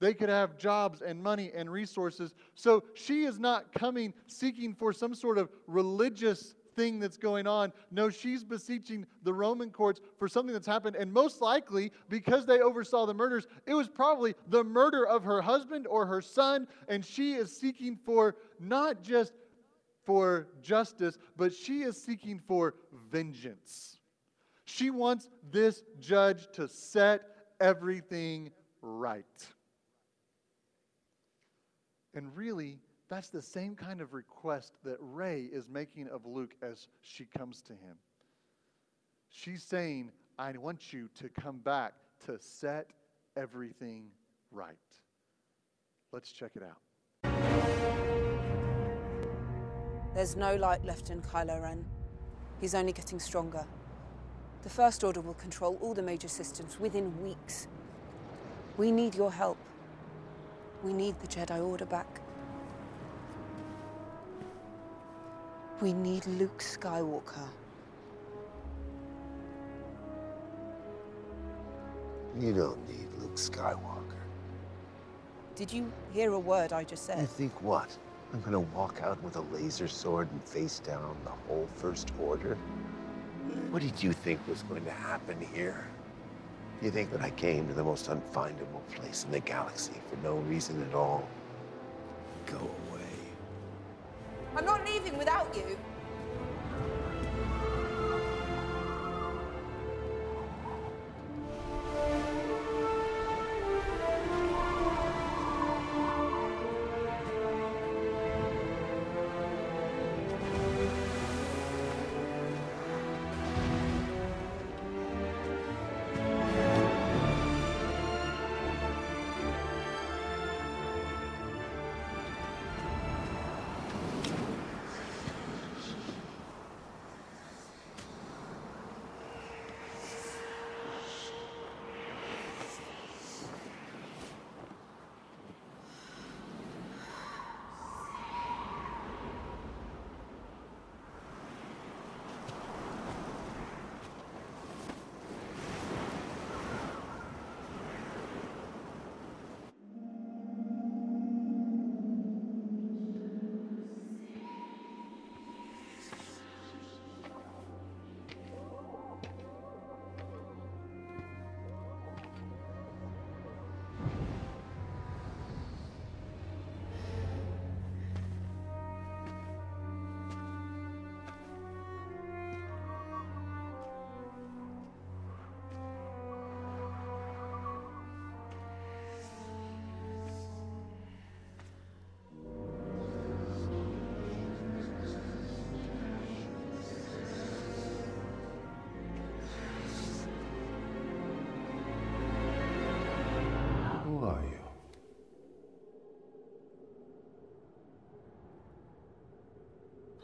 They 0.00 0.14
could 0.14 0.28
have 0.28 0.58
jobs 0.58 1.02
and 1.02 1.22
money 1.22 1.50
and 1.54 1.70
resources. 1.70 2.34
So 2.54 2.84
she 2.94 3.24
is 3.24 3.38
not 3.38 3.72
coming 3.72 4.14
seeking 4.26 4.74
for 4.74 4.92
some 4.92 5.14
sort 5.14 5.38
of 5.38 5.48
religious 5.66 6.54
thing 6.76 7.00
that's 7.00 7.16
going 7.16 7.48
on. 7.48 7.72
No, 7.90 8.08
she's 8.08 8.44
beseeching 8.44 9.04
the 9.24 9.34
Roman 9.34 9.70
courts 9.70 10.00
for 10.16 10.28
something 10.28 10.52
that's 10.52 10.66
happened. 10.66 10.94
And 10.94 11.12
most 11.12 11.40
likely, 11.40 11.90
because 12.08 12.46
they 12.46 12.60
oversaw 12.60 13.04
the 13.04 13.14
murders, 13.14 13.48
it 13.66 13.74
was 13.74 13.88
probably 13.88 14.36
the 14.46 14.62
murder 14.62 15.04
of 15.04 15.24
her 15.24 15.42
husband 15.42 15.88
or 15.88 16.06
her 16.06 16.22
son. 16.22 16.68
And 16.86 17.04
she 17.04 17.34
is 17.34 17.54
seeking 17.54 17.98
for 18.04 18.36
not 18.60 19.02
just 19.02 19.32
for 20.04 20.46
justice, 20.62 21.18
but 21.36 21.52
she 21.52 21.82
is 21.82 22.00
seeking 22.00 22.40
for 22.46 22.76
vengeance. 23.10 23.98
She 24.64 24.90
wants 24.90 25.28
this 25.50 25.82
judge 25.98 26.46
to 26.52 26.68
set 26.68 27.22
everything 27.60 28.52
right. 28.80 29.24
And 32.14 32.34
really, 32.36 32.78
that's 33.08 33.28
the 33.28 33.42
same 33.42 33.74
kind 33.74 34.00
of 34.00 34.12
request 34.12 34.72
that 34.84 34.98
Rey 35.00 35.42
is 35.52 35.68
making 35.68 36.08
of 36.08 36.26
Luke 36.26 36.54
as 36.62 36.88
she 37.00 37.24
comes 37.24 37.62
to 37.62 37.72
him. 37.72 37.96
She's 39.30 39.62
saying, 39.62 40.10
I 40.38 40.52
want 40.52 40.92
you 40.92 41.08
to 41.18 41.28
come 41.28 41.58
back 41.58 41.94
to 42.26 42.38
set 42.38 42.90
everything 43.36 44.06
right. 44.50 44.76
Let's 46.12 46.32
check 46.32 46.52
it 46.54 46.62
out. 46.62 46.78
There's 50.14 50.36
no 50.36 50.56
light 50.56 50.84
left 50.84 51.10
in 51.10 51.20
Kylo 51.22 51.62
Ren. 51.62 51.84
He's 52.60 52.74
only 52.74 52.92
getting 52.92 53.20
stronger. 53.20 53.64
The 54.62 54.68
First 54.68 55.04
Order 55.04 55.20
will 55.20 55.34
control 55.34 55.78
all 55.80 55.94
the 55.94 56.02
major 56.02 56.28
systems 56.28 56.80
within 56.80 57.22
weeks. 57.22 57.68
We 58.76 58.90
need 58.90 59.14
your 59.14 59.30
help. 59.30 59.58
We 60.82 60.92
need 60.92 61.18
the 61.20 61.26
Jedi 61.26 61.64
Order 61.64 61.86
back. 61.86 62.20
We 65.80 65.92
need 65.92 66.26
Luke 66.26 66.58
Skywalker. 66.58 67.48
You 72.38 72.52
don't 72.52 72.88
need 72.88 73.08
Luke 73.18 73.36
Skywalker. 73.36 74.14
Did 75.56 75.72
you 75.72 75.92
hear 76.12 76.32
a 76.32 76.38
word 76.38 76.72
I 76.72 76.84
just 76.84 77.04
said? 77.04 77.18
You 77.18 77.26
think 77.26 77.62
what? 77.62 77.96
I'm 78.32 78.40
gonna 78.42 78.60
walk 78.60 79.00
out 79.02 79.20
with 79.22 79.36
a 79.36 79.40
laser 79.40 79.88
sword 79.88 80.30
and 80.30 80.42
face 80.44 80.78
down 80.80 81.16
the 81.24 81.30
whole 81.30 81.66
First 81.76 82.12
Order? 82.20 82.56
What 83.70 83.82
did 83.82 84.02
you 84.02 84.12
think 84.12 84.46
was 84.46 84.62
going 84.62 84.84
to 84.84 84.90
happen 84.90 85.36
here? 85.52 85.88
You 86.80 86.92
think 86.92 87.10
that 87.10 87.22
I 87.22 87.30
came 87.30 87.66
to 87.66 87.74
the 87.74 87.82
most 87.82 88.08
unfindable 88.08 88.86
place 88.94 89.24
in 89.24 89.32
the 89.32 89.40
galaxy 89.40 89.94
for 90.08 90.16
no 90.22 90.36
reason 90.36 90.80
at 90.88 90.94
all? 90.94 91.28
Go 92.46 92.58
away. 92.58 93.00
I'm 94.56 94.64
not 94.64 94.84
leaving 94.86 95.18
without 95.18 95.52
you. 95.56 95.76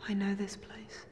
I 0.07 0.15
know 0.15 0.35
this 0.35 0.57
place. 0.57 1.07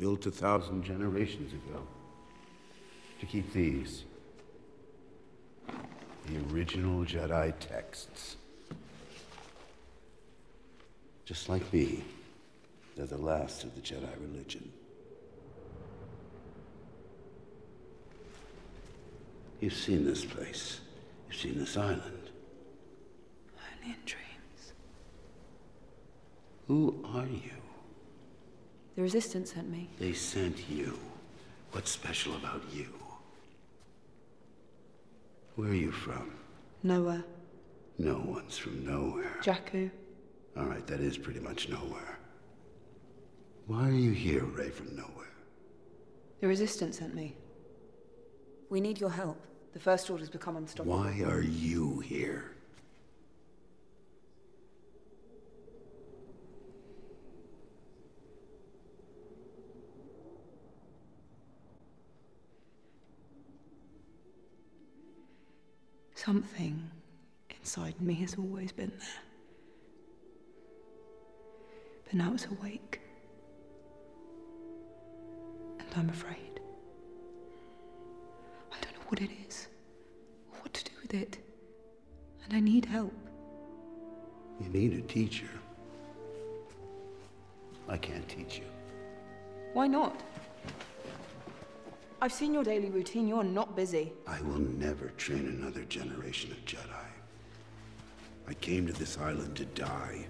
built 0.00 0.24
a 0.24 0.30
thousand 0.30 0.82
generations 0.82 1.52
ago 1.52 1.86
to 3.20 3.26
keep 3.26 3.52
these 3.52 4.04
the 6.26 6.54
original 6.54 7.04
Jedi 7.04 7.52
texts. 7.60 8.36
Just 11.26 11.48
like 11.48 11.70
me, 11.72 12.02
they're 12.96 13.06
the 13.06 13.18
last 13.18 13.62
of 13.64 13.74
the 13.74 13.80
Jedi 13.80 14.08
religion. 14.20 14.72
You've 19.60 19.74
seen 19.74 20.06
this 20.06 20.24
place. 20.24 20.80
You've 21.30 21.40
seen 21.40 21.58
this 21.60 21.76
island. 21.76 22.30
Only 23.56 23.94
in 23.94 24.00
dreams. 24.04 24.72
Who 26.66 27.04
are 27.14 27.26
you? 27.26 27.52
The 28.96 29.02
Resistance 29.02 29.52
sent 29.52 29.70
me. 29.70 29.90
They 30.00 30.12
sent 30.12 30.68
you. 30.68 30.98
What's 31.70 31.92
special 31.92 32.34
about 32.34 32.62
you? 32.72 32.88
Where 35.54 35.68
are 35.70 35.74
you 35.74 35.92
from? 35.92 36.32
Nowhere. 36.82 37.22
No 37.98 38.20
one's 38.26 38.58
from 38.58 38.84
nowhere. 38.84 39.38
Jakku. 39.40 39.88
All 40.56 40.64
right, 40.64 40.84
that 40.88 41.00
is 41.00 41.16
pretty 41.16 41.38
much 41.38 41.68
nowhere. 41.68 42.18
Why 43.68 43.88
are 43.88 43.92
you 43.92 44.10
here, 44.10 44.42
Rey, 44.42 44.70
from 44.70 44.96
nowhere? 44.96 45.30
The 46.40 46.48
Resistance 46.48 46.98
sent 46.98 47.14
me. 47.14 47.36
We 48.68 48.80
need 48.80 48.98
your 48.98 49.10
help. 49.10 49.40
The 49.72 49.78
First 49.78 50.10
Order's 50.10 50.28
become 50.28 50.56
unstoppable. 50.56 50.98
Why 50.98 51.22
are 51.22 51.40
you 51.40 52.00
here? 52.00 52.56
Something 66.14 66.90
inside 67.58 67.98
me 68.00 68.14
has 68.14 68.34
always 68.34 68.72
been 68.72 68.92
there. 68.98 69.08
But 72.04 72.14
now 72.14 72.34
it's 72.34 72.46
awake. 72.46 73.00
And 75.78 75.88
I'm 75.96 76.10
afraid. 76.10 76.49
What 79.10 79.20
it 79.22 79.30
is, 79.48 79.66
what 80.60 80.72
to 80.72 80.84
do 80.84 80.92
with 81.02 81.14
it. 81.14 81.38
And 82.44 82.54
I 82.54 82.60
need 82.60 82.84
help. 82.84 83.12
You 84.60 84.68
need 84.68 84.92
a 84.92 85.00
teacher. 85.00 85.50
I 87.88 87.96
can't 87.96 88.28
teach 88.28 88.58
you. 88.58 88.66
Why 89.72 89.88
not? 89.88 90.22
I've 92.22 92.32
seen 92.32 92.54
your 92.54 92.62
daily 92.62 92.88
routine. 92.88 93.26
You're 93.26 93.42
not 93.42 93.74
busy. 93.74 94.12
I 94.28 94.40
will 94.42 94.60
never 94.60 95.08
train 95.16 95.48
another 95.58 95.82
generation 95.86 96.52
of 96.52 96.64
Jedi. 96.64 97.08
I 98.46 98.54
came 98.54 98.86
to 98.86 98.92
this 98.92 99.18
island 99.18 99.56
to 99.56 99.64
die. 99.64 100.24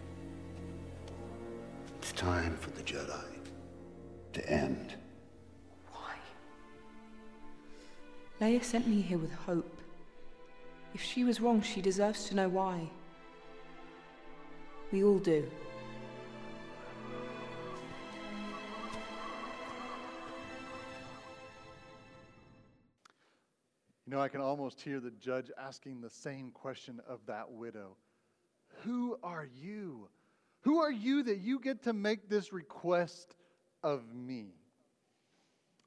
It's 1.98 2.12
time 2.12 2.56
for 2.56 2.70
the 2.70 2.82
Jedi 2.82 3.36
to 4.32 4.50
end. 4.50 4.94
Leia 8.40 8.64
sent 8.64 8.86
me 8.86 9.02
here 9.02 9.18
with 9.18 9.32
hope. 9.32 9.76
If 10.94 11.02
she 11.02 11.24
was 11.24 11.40
wrong, 11.40 11.60
she 11.60 11.82
deserves 11.82 12.24
to 12.26 12.34
know 12.34 12.48
why. 12.48 12.88
We 14.90 15.04
all 15.04 15.18
do. 15.18 15.46
You 24.06 24.16
know, 24.16 24.22
I 24.22 24.28
can 24.28 24.40
almost 24.40 24.80
hear 24.80 24.98
the 24.98 25.12
judge 25.12 25.52
asking 25.56 26.00
the 26.00 26.10
same 26.10 26.50
question 26.50 27.00
of 27.06 27.20
that 27.26 27.52
widow 27.52 27.96
Who 28.82 29.18
are 29.22 29.46
you? 29.54 30.08
Who 30.62 30.78
are 30.78 30.90
you 30.90 31.22
that 31.24 31.38
you 31.38 31.60
get 31.60 31.82
to 31.84 31.92
make 31.92 32.28
this 32.28 32.52
request 32.52 33.36
of 33.82 34.14
me? 34.14 34.54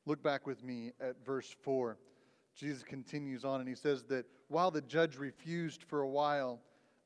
Look 0.06 0.22
back 0.22 0.46
with 0.46 0.64
me 0.64 0.92
at 1.02 1.26
verse 1.26 1.54
4. 1.64 1.98
Jesus 2.56 2.84
continues 2.84 3.44
on 3.44 3.60
and 3.60 3.68
he 3.68 3.76
says 3.76 4.04
that 4.06 4.26
while 4.48 4.72
the 4.72 4.82
judge 4.82 5.18
refused 5.18 5.84
for 5.84 6.02
a 6.02 6.10
while, 6.10 6.62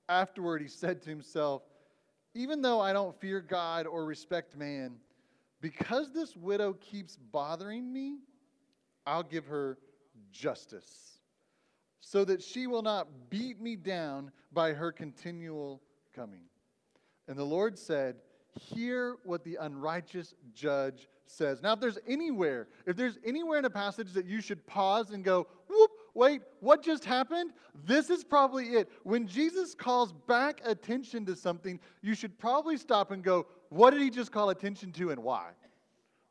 afterward 0.10 0.62
he 0.62 0.68
said 0.68 1.02
to 1.04 1.10
himself, 1.10 1.64
Even 2.34 2.62
though 2.62 2.80
I 2.80 2.94
don't 2.94 3.20
fear 3.20 3.42
God 3.42 3.88
or 3.88 4.06
respect 4.06 4.58
man, 4.58 4.98
because 5.62 6.12
this 6.12 6.36
widow 6.36 6.74
keeps 6.74 7.16
bothering 7.16 7.92
me, 7.92 8.20
I'll 9.06 9.24
give 9.24 9.46
her 9.48 9.78
justice, 10.32 11.20
so 12.02 12.26
that 12.26 12.42
she 12.42 12.68
will 12.68 12.84
not 12.84 13.30
beat 13.30 13.60
me 13.60 13.76
down 13.76 14.32
by 14.52 14.74
her 14.74 14.92
continual 14.92 15.82
coming. 16.14 16.44
And 17.28 17.38
the 17.38 17.44
Lord 17.44 17.78
said, 17.78 18.18
Hear 18.60 19.18
what 19.24 19.44
the 19.44 19.58
unrighteous 19.62 20.34
judge 20.54 21.08
says. 21.28 21.62
Now, 21.62 21.74
if 21.74 21.80
there's 21.80 22.00
anywhere, 22.08 22.68
if 22.86 22.96
there's 22.96 23.18
anywhere 23.26 23.60
in 23.60 23.66
a 23.66 23.70
passage 23.70 24.14
that 24.14 24.26
you 24.26 24.42
should 24.42 24.66
pause 24.68 25.12
and 25.12 25.24
go, 25.24 25.48
whoop, 25.68 25.92
wait, 26.14 26.42
what 26.60 26.84
just 26.84 27.06
happened? 27.06 27.52
This 27.86 28.10
is 28.10 28.24
probably 28.24 28.66
it. 28.70 28.90
When 29.04 29.28
Jesus 29.28 29.76
calls 29.76 30.14
back 30.28 30.62
attention 30.66 31.26
to 31.26 31.36
something, 31.36 31.80
you 32.02 32.16
should 32.16 32.38
probably 32.40 32.78
stop 32.78 33.12
and 33.12 33.24
go, 33.24 33.46
what 33.70 33.92
did 33.92 34.02
he 34.02 34.10
just 34.10 34.32
call 34.32 34.50
attention 34.50 34.92
to 34.94 35.12
and 35.12 35.22
why? 35.24 35.50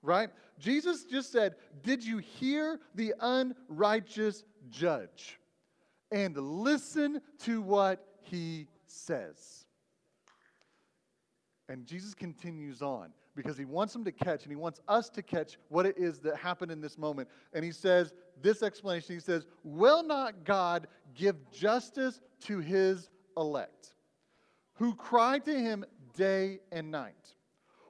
Right? 0.03 0.31
Jesus 0.59 1.05
just 1.05 1.33
said, 1.33 1.57
Did 1.83 2.05
you 2.05 2.19
hear 2.19 2.81
the 2.95 3.15
unrighteous 3.21 4.45
judge? 4.71 5.39
And 6.13 6.37
listen 6.37 7.21
to 7.41 7.61
what 7.61 8.05
he 8.23 8.69
says. 8.87 9.67
And 11.69 11.85
Jesus 11.85 12.15
continues 12.15 12.81
on 12.83 13.13
because 13.37 13.57
he 13.57 13.65
wants 13.65 13.93
them 13.93 14.05
to 14.05 14.11
catch 14.11 14.43
and 14.43 14.51
he 14.51 14.57
wants 14.57 14.81
us 14.89 15.09
to 15.11 15.23
catch 15.23 15.59
what 15.69 15.87
it 15.87 15.97
is 15.99 16.19
that 16.21 16.37
happened 16.37 16.73
in 16.73 16.81
this 16.81 16.99
moment. 16.99 17.29
And 17.53 17.65
he 17.65 17.71
says, 17.71 18.13
this 18.43 18.63
explanation, 18.63 19.15
he 19.15 19.21
says, 19.21 19.47
Will 19.63 20.03
not 20.03 20.45
God 20.45 20.89
give 21.15 21.37
justice 21.53 22.21
to 22.45 22.59
his 22.59 23.11
elect, 23.37 23.95
who 24.75 24.95
cry 24.95 25.39
to 25.41 25.53
him 25.53 25.85
day 26.17 26.61
and 26.73 26.91
night? 26.91 27.35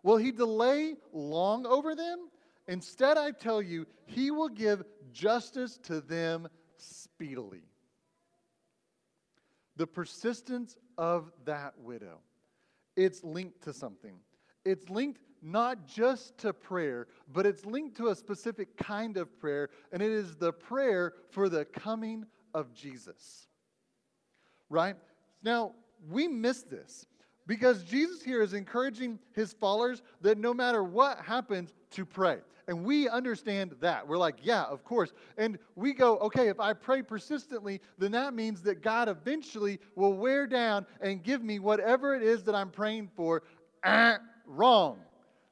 Will 0.03 0.17
he 0.17 0.33
delay 0.33 0.97
long 1.13 1.67
over 1.67 1.95
them? 1.95 2.29
Instead, 2.69 3.17
I 3.17 3.31
tell 3.31 3.63
you, 3.63 3.87
he 4.05 4.31
will 4.31 4.49
give 4.49 4.85
justice 5.13 5.79
to 5.85 6.01
them 6.01 6.49
speedily. 6.77 7.63
The 9.77 9.87
persistence 9.87 10.77
of 10.99 11.31
that 11.45 11.75
widow 11.79 12.19
it's 12.97 13.23
linked 13.23 13.63
to 13.65 13.75
something. 13.75 14.17
It's 14.65 14.89
linked 14.89 15.21
not 15.47 15.87
just 15.87 16.37
to 16.39 16.53
prayer, 16.53 17.07
but 17.33 17.47
it's 17.47 17.65
linked 17.65 17.97
to 17.99 18.09
a 18.09 18.15
specific 18.15 18.77
kind 18.77 19.17
of 19.17 19.39
prayer, 19.39 19.71
and 19.93 20.03
it 20.03 20.11
is 20.11 20.35
the 20.35 20.53
prayer 20.53 21.15
for 21.31 21.49
the 21.49 21.65
coming 21.65 22.27
of 22.53 22.75
Jesus. 22.75 23.47
Right? 24.69 24.97
Now, 25.45 25.73
we 26.11 26.27
miss 26.27 26.63
this 26.63 27.07
because 27.47 27.85
Jesus 27.85 28.23
here 28.23 28.43
is 28.43 28.55
encouraging 28.55 29.21
his 29.33 29.53
followers 29.53 30.03
that 30.21 30.37
no 30.37 30.53
matter 30.53 30.83
what 30.83 31.21
happens, 31.21 31.73
to 31.93 32.05
pray. 32.05 32.39
And 32.69 32.85
we 32.85 33.09
understand 33.09 33.77
that. 33.81 34.07
We're 34.07 34.19
like, 34.19 34.39
yeah, 34.43 34.65
of 34.65 34.83
course. 34.83 35.13
And 35.39 35.57
we 35.77 35.93
go, 35.93 36.19
okay, 36.19 36.49
if 36.49 36.59
I 36.59 36.73
pray 36.73 37.03
persistently, 37.03 37.81
then 37.97 38.11
that 38.13 38.35
means 38.35 38.61
that 38.63 38.83
God 38.83 39.09
eventually 39.09 39.79
will 39.95 40.15
wear 40.15 40.49
down 40.49 40.85
and 41.01 41.23
give 41.23 41.45
me 41.45 41.61
whatever 41.61 42.17
it 42.17 42.25
is 42.25 42.43
that 42.43 42.57
I'm 42.57 42.71
praying 42.71 43.11
for. 43.15 43.45
Ah, 43.85 44.19
wrong. 44.47 44.99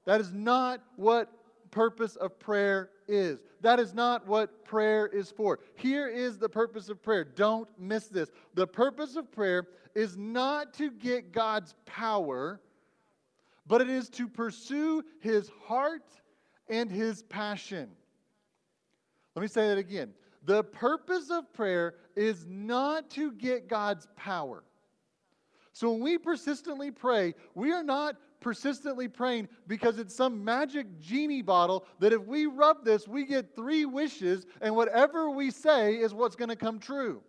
That 0.05 0.21
is 0.21 0.33
not 0.33 0.81
what 0.97 1.31
purpose 1.71 2.17
of 2.17 2.38
prayer 2.38 2.90
is. 3.09 3.40
That 3.61 3.81
is 3.81 3.95
not 3.95 4.27
what 4.27 4.64
prayer 4.64 5.07
is 5.07 5.31
for. 5.31 5.59
Here 5.75 6.09
is 6.09 6.38
the 6.38 6.49
purpose 6.49 6.88
of 6.88 7.03
prayer. 7.03 7.25
Don't 7.25 7.69
miss 7.79 8.07
this. 8.07 8.31
The 8.55 8.67
purpose 8.67 9.17
of 9.17 9.31
prayer 9.33 9.67
is 9.95 10.17
not 10.17 10.75
to 10.75 10.90
get 10.90 11.33
God's 11.33 11.75
power, 11.87 12.61
but 13.67 13.81
it 13.81 13.88
is 13.88 14.09
to 14.11 14.29
pursue 14.29 15.03
his 15.21 15.51
heart 15.67 16.05
and 16.69 16.90
his 16.90 17.23
passion. 17.25 17.90
Let 19.35 19.43
me 19.43 19.49
say 19.49 19.69
that 19.69 19.79
again. 19.79 20.12
The 20.45 20.62
purpose 20.62 21.31
of 21.31 21.53
prayer 21.53 21.95
is 22.17 22.47
not 22.47 23.11
to 23.11 23.33
get 23.33 23.69
God's 23.69 24.07
power. 24.17 24.62
So 25.73 25.90
when 25.90 26.01
we 26.01 26.19
persistently 26.19 26.90
pray, 26.90 27.35
we 27.55 27.73
are 27.73 27.83
not 27.83 28.17
persistently 28.45 29.09
praying 29.09 29.49
because 29.67 29.99
it's 29.99 30.15
some 30.15 30.45
magic 30.45 31.01
genie 31.01 31.41
bottle 31.41 31.87
that 31.99 32.13
if 32.13 32.21
we 32.27 32.45
rub 32.45 32.85
this, 32.85 33.09
we 33.09 33.25
get 33.25 33.57
three 33.57 33.87
wishes, 33.87 34.45
and 34.61 34.77
whatever 34.77 35.31
we 35.31 35.51
say 35.51 35.95
is 35.95 36.13
what's 36.13 36.37
going 36.37 36.51
to 36.51 36.57
come 36.57 36.79
true. 36.79 37.23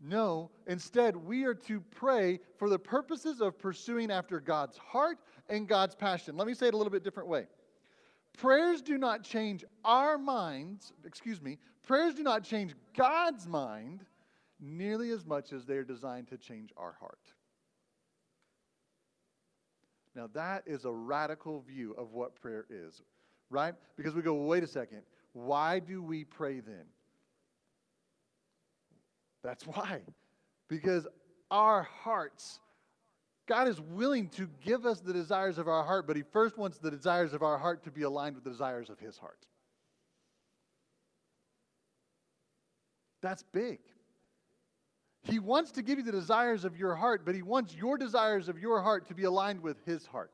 No, 0.00 0.52
instead, 0.68 1.16
we 1.16 1.44
are 1.44 1.54
to 1.54 1.80
pray 1.90 2.38
for 2.56 2.68
the 2.68 2.78
purposes 2.78 3.40
of 3.40 3.58
pursuing 3.58 4.12
after 4.12 4.38
God's 4.38 4.78
heart 4.78 5.18
and 5.48 5.66
God's 5.66 5.96
passion. 5.96 6.36
Let 6.36 6.46
me 6.46 6.54
say 6.54 6.68
it 6.68 6.74
a 6.74 6.76
little 6.76 6.92
bit 6.92 7.02
different 7.02 7.28
way. 7.28 7.46
Prayers 8.38 8.80
do 8.80 8.96
not 8.96 9.24
change 9.24 9.64
our 9.84 10.16
minds, 10.18 10.92
excuse 11.04 11.42
me, 11.42 11.58
prayers 11.82 12.14
do 12.14 12.22
not 12.22 12.44
change 12.44 12.76
God's 12.96 13.48
mind 13.48 14.04
nearly 14.60 15.10
as 15.10 15.26
much 15.26 15.52
as 15.52 15.66
they 15.66 15.74
are 15.74 15.84
designed 15.84 16.28
to 16.28 16.38
change 16.38 16.70
our 16.76 16.94
heart. 17.00 17.18
Now, 20.14 20.28
that 20.34 20.64
is 20.66 20.84
a 20.84 20.92
radical 20.92 21.62
view 21.62 21.94
of 21.96 22.12
what 22.12 22.34
prayer 22.34 22.66
is, 22.68 23.02
right? 23.50 23.74
Because 23.96 24.14
we 24.14 24.22
go, 24.22 24.34
well, 24.34 24.46
wait 24.46 24.62
a 24.62 24.66
second. 24.66 25.02
Why 25.32 25.78
do 25.78 26.02
we 26.02 26.24
pray 26.24 26.60
then? 26.60 26.84
That's 29.42 29.66
why. 29.66 30.00
Because 30.68 31.06
our 31.50 31.82
hearts, 31.82 32.60
God 33.46 33.68
is 33.68 33.80
willing 33.80 34.28
to 34.30 34.48
give 34.62 34.84
us 34.86 35.00
the 35.00 35.12
desires 35.12 35.58
of 35.58 35.68
our 35.68 35.82
heart, 35.82 36.06
but 36.06 36.16
He 36.16 36.22
first 36.22 36.58
wants 36.58 36.78
the 36.78 36.90
desires 36.90 37.32
of 37.32 37.42
our 37.42 37.58
heart 37.58 37.84
to 37.84 37.90
be 37.90 38.02
aligned 38.02 38.34
with 38.34 38.44
the 38.44 38.50
desires 38.50 38.90
of 38.90 38.98
His 38.98 39.16
heart. 39.16 39.46
That's 43.22 43.44
big. 43.44 43.78
He 45.32 45.38
wants 45.38 45.72
to 45.72 45.82
give 45.82 45.96
you 45.96 46.04
the 46.04 46.12
desires 46.12 46.66
of 46.66 46.76
your 46.76 46.94
heart, 46.94 47.22
but 47.24 47.34
He 47.34 47.40
wants 47.40 47.74
your 47.74 47.96
desires 47.96 48.50
of 48.50 48.58
your 48.58 48.82
heart 48.82 49.08
to 49.08 49.14
be 49.14 49.24
aligned 49.24 49.62
with 49.62 49.82
His 49.86 50.04
heart. 50.04 50.30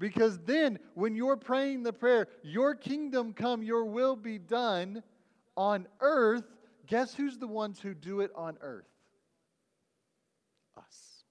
Because 0.00 0.40
then, 0.40 0.80
when 0.94 1.14
you're 1.14 1.36
praying 1.36 1.84
the 1.84 1.92
prayer, 1.92 2.26
Your 2.42 2.74
kingdom 2.74 3.32
come, 3.32 3.62
Your 3.62 3.84
will 3.84 4.16
be 4.16 4.38
done 4.38 5.04
on 5.56 5.86
earth, 6.00 6.42
guess 6.88 7.14
who's 7.14 7.38
the 7.38 7.46
ones 7.46 7.78
who 7.78 7.94
do 7.94 8.18
it 8.18 8.32
on 8.34 8.58
earth? 8.62 8.88
Us. 10.76 11.22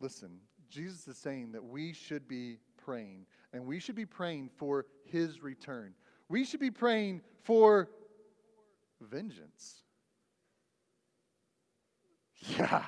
Listen, 0.00 0.40
Jesus 0.68 1.06
is 1.06 1.16
saying 1.16 1.52
that 1.52 1.62
we 1.62 1.92
should 1.92 2.26
be 2.26 2.58
praying, 2.84 3.26
and 3.52 3.64
we 3.64 3.78
should 3.78 3.94
be 3.94 4.06
praying 4.06 4.50
for 4.56 4.86
His 5.04 5.40
return 5.40 5.94
we 6.28 6.44
should 6.44 6.60
be 6.60 6.70
praying 6.70 7.22
for 7.42 7.88
vengeance. 9.00 9.82
Yeah, 12.48 12.84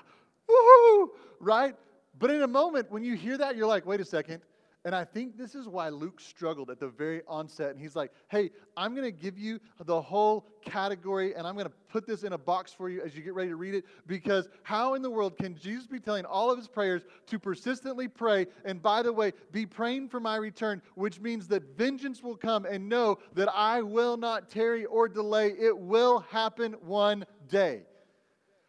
woohoo, 0.48 1.08
right? 1.40 1.74
But 2.18 2.30
in 2.30 2.42
a 2.42 2.48
moment, 2.48 2.90
when 2.90 3.02
you 3.04 3.14
hear 3.14 3.38
that, 3.38 3.56
you're 3.56 3.66
like, 3.66 3.86
wait 3.86 4.00
a 4.00 4.04
second, 4.04 4.42
and 4.88 4.96
I 4.96 5.04
think 5.04 5.36
this 5.36 5.54
is 5.54 5.68
why 5.68 5.90
Luke 5.90 6.18
struggled 6.18 6.70
at 6.70 6.80
the 6.80 6.88
very 6.88 7.20
onset. 7.28 7.72
And 7.72 7.78
he's 7.78 7.94
like, 7.94 8.10
hey, 8.28 8.50
I'm 8.74 8.94
going 8.94 9.04
to 9.04 9.12
give 9.12 9.36
you 9.36 9.60
the 9.84 10.00
whole 10.00 10.46
category 10.64 11.34
and 11.34 11.46
I'm 11.46 11.56
going 11.56 11.66
to 11.66 11.72
put 11.90 12.06
this 12.06 12.22
in 12.22 12.32
a 12.32 12.38
box 12.38 12.72
for 12.72 12.88
you 12.88 13.02
as 13.02 13.14
you 13.14 13.20
get 13.20 13.34
ready 13.34 13.50
to 13.50 13.56
read 13.56 13.74
it. 13.74 13.84
Because 14.06 14.48
how 14.62 14.94
in 14.94 15.02
the 15.02 15.10
world 15.10 15.36
can 15.36 15.54
Jesus 15.54 15.86
be 15.86 16.00
telling 16.00 16.24
all 16.24 16.50
of 16.50 16.56
his 16.56 16.68
prayers 16.68 17.02
to 17.26 17.38
persistently 17.38 18.08
pray? 18.08 18.46
And 18.64 18.80
by 18.80 19.02
the 19.02 19.12
way, 19.12 19.34
be 19.52 19.66
praying 19.66 20.08
for 20.08 20.20
my 20.20 20.36
return, 20.36 20.80
which 20.94 21.20
means 21.20 21.48
that 21.48 21.76
vengeance 21.76 22.22
will 22.22 22.36
come 22.36 22.64
and 22.64 22.88
know 22.88 23.18
that 23.34 23.50
I 23.54 23.82
will 23.82 24.16
not 24.16 24.48
tarry 24.48 24.86
or 24.86 25.06
delay. 25.06 25.48
It 25.48 25.76
will 25.76 26.20
happen 26.30 26.72
one 26.80 27.26
day. 27.50 27.82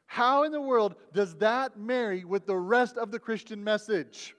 How 0.06 0.44
in 0.44 0.52
the 0.52 0.60
world 0.60 0.96
does 1.14 1.36
that 1.36 1.80
marry 1.80 2.26
with 2.26 2.46
the 2.46 2.58
rest 2.58 2.98
of 2.98 3.10
the 3.10 3.20
Christian 3.20 3.64
message? 3.64 4.36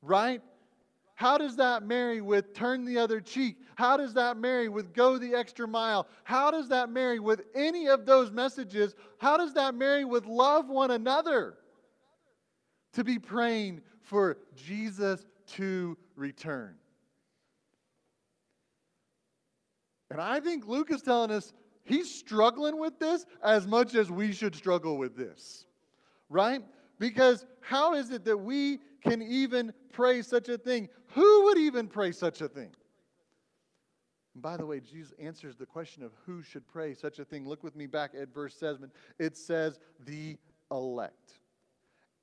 Right? 0.00 0.40
How 1.14 1.38
does 1.38 1.56
that 1.56 1.84
marry 1.84 2.20
with 2.20 2.54
turn 2.54 2.84
the 2.84 2.98
other 2.98 3.20
cheek? 3.20 3.58
How 3.76 3.96
does 3.96 4.14
that 4.14 4.36
marry 4.36 4.68
with 4.68 4.92
go 4.92 5.16
the 5.16 5.34
extra 5.34 5.66
mile? 5.66 6.08
How 6.24 6.50
does 6.50 6.68
that 6.70 6.90
marry 6.90 7.20
with 7.20 7.42
any 7.54 7.86
of 7.86 8.04
those 8.04 8.32
messages? 8.32 8.94
How 9.18 9.36
does 9.36 9.54
that 9.54 9.74
marry 9.74 10.04
with 10.04 10.26
love 10.26 10.68
one 10.68 10.90
another? 10.90 11.54
To 12.94 13.04
be 13.04 13.18
praying 13.18 13.82
for 14.02 14.38
Jesus 14.56 15.24
to 15.54 15.96
return. 16.16 16.74
And 20.10 20.20
I 20.20 20.40
think 20.40 20.66
Luke 20.66 20.90
is 20.90 21.02
telling 21.02 21.30
us 21.30 21.52
he's 21.84 22.12
struggling 22.12 22.78
with 22.78 22.98
this 22.98 23.24
as 23.42 23.66
much 23.66 23.94
as 23.94 24.10
we 24.10 24.32
should 24.32 24.54
struggle 24.54 24.96
with 24.96 25.16
this, 25.16 25.66
right? 26.28 26.62
Because 26.98 27.46
how 27.60 27.94
is 27.94 28.10
it 28.10 28.24
that 28.24 28.36
we 28.36 28.78
can 29.06 29.22
even 29.22 29.72
pray 29.92 30.22
such 30.22 30.48
a 30.48 30.58
thing? 30.58 30.88
Who 31.14 31.44
would 31.44 31.58
even 31.58 31.88
pray 31.88 32.12
such 32.12 32.40
a 32.40 32.48
thing? 32.48 32.70
And 34.34 34.42
by 34.42 34.56
the 34.56 34.66
way, 34.66 34.80
Jesus 34.80 35.12
answers 35.18 35.56
the 35.56 35.66
question 35.66 36.02
of 36.02 36.12
who 36.26 36.42
should 36.42 36.66
pray 36.66 36.94
such 36.94 37.18
a 37.18 37.24
thing. 37.24 37.46
Look 37.46 37.62
with 37.62 37.76
me 37.76 37.86
back 37.86 38.12
at 38.20 38.34
verse 38.34 38.56
7. 38.56 38.90
It 39.18 39.36
says, 39.36 39.78
the 40.04 40.36
elect. 40.70 41.38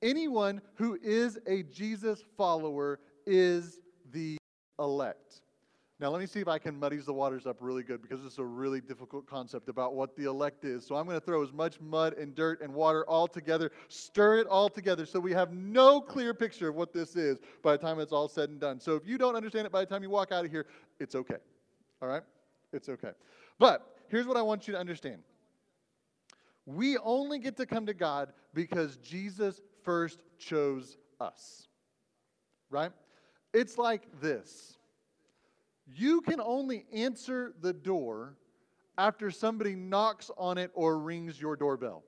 Anyone 0.02 0.60
who 0.74 0.98
is 1.02 1.38
a 1.46 1.62
Jesus 1.64 2.22
follower 2.36 2.98
is 3.26 3.78
the 4.12 4.36
elect. 4.78 5.40
Now, 6.02 6.08
let 6.10 6.20
me 6.20 6.26
see 6.26 6.40
if 6.40 6.48
I 6.48 6.58
can 6.58 6.76
muddy 6.76 6.96
the 6.96 7.12
waters 7.12 7.46
up 7.46 7.58
really 7.60 7.84
good 7.84 8.02
because 8.02 8.24
is 8.24 8.38
a 8.40 8.44
really 8.44 8.80
difficult 8.80 9.24
concept 9.24 9.68
about 9.68 9.94
what 9.94 10.16
the 10.16 10.24
elect 10.24 10.64
is. 10.64 10.84
So 10.84 10.96
I'm 10.96 11.06
going 11.06 11.16
to 11.20 11.24
throw 11.24 11.44
as 11.44 11.52
much 11.52 11.80
mud 11.80 12.14
and 12.14 12.34
dirt 12.34 12.60
and 12.60 12.74
water 12.74 13.08
all 13.08 13.28
together, 13.28 13.70
stir 13.86 14.38
it 14.38 14.48
all 14.48 14.68
together 14.68 15.06
so 15.06 15.20
we 15.20 15.30
have 15.30 15.52
no 15.52 16.00
clear 16.00 16.34
picture 16.34 16.70
of 16.70 16.74
what 16.74 16.92
this 16.92 17.14
is 17.14 17.38
by 17.62 17.76
the 17.76 17.78
time 17.78 18.00
it's 18.00 18.10
all 18.10 18.26
said 18.26 18.48
and 18.50 18.58
done. 18.58 18.80
So 18.80 18.96
if 18.96 19.06
you 19.06 19.16
don't 19.16 19.36
understand 19.36 19.64
it 19.64 19.70
by 19.70 19.78
the 19.78 19.86
time 19.86 20.02
you 20.02 20.10
walk 20.10 20.32
out 20.32 20.44
of 20.44 20.50
here, 20.50 20.66
it's 20.98 21.14
okay. 21.14 21.36
All 22.02 22.08
right? 22.08 22.22
It's 22.72 22.88
okay. 22.88 23.12
But 23.60 23.86
here's 24.08 24.26
what 24.26 24.36
I 24.36 24.42
want 24.42 24.66
you 24.66 24.74
to 24.74 24.80
understand 24.80 25.22
we 26.66 26.98
only 26.98 27.38
get 27.38 27.56
to 27.58 27.66
come 27.66 27.86
to 27.86 27.94
God 27.94 28.32
because 28.54 28.96
Jesus 28.96 29.60
first 29.84 30.18
chose 30.36 30.96
us. 31.20 31.68
Right? 32.70 32.90
It's 33.54 33.78
like 33.78 34.02
this 34.20 34.78
you 35.86 36.20
can 36.20 36.40
only 36.40 36.86
answer 36.92 37.52
the 37.60 37.72
door 37.72 38.36
after 38.98 39.30
somebody 39.30 39.74
knocks 39.74 40.30
on 40.36 40.58
it 40.58 40.70
or 40.74 40.98
rings 40.98 41.40
your 41.40 41.56
doorbell. 41.56 42.04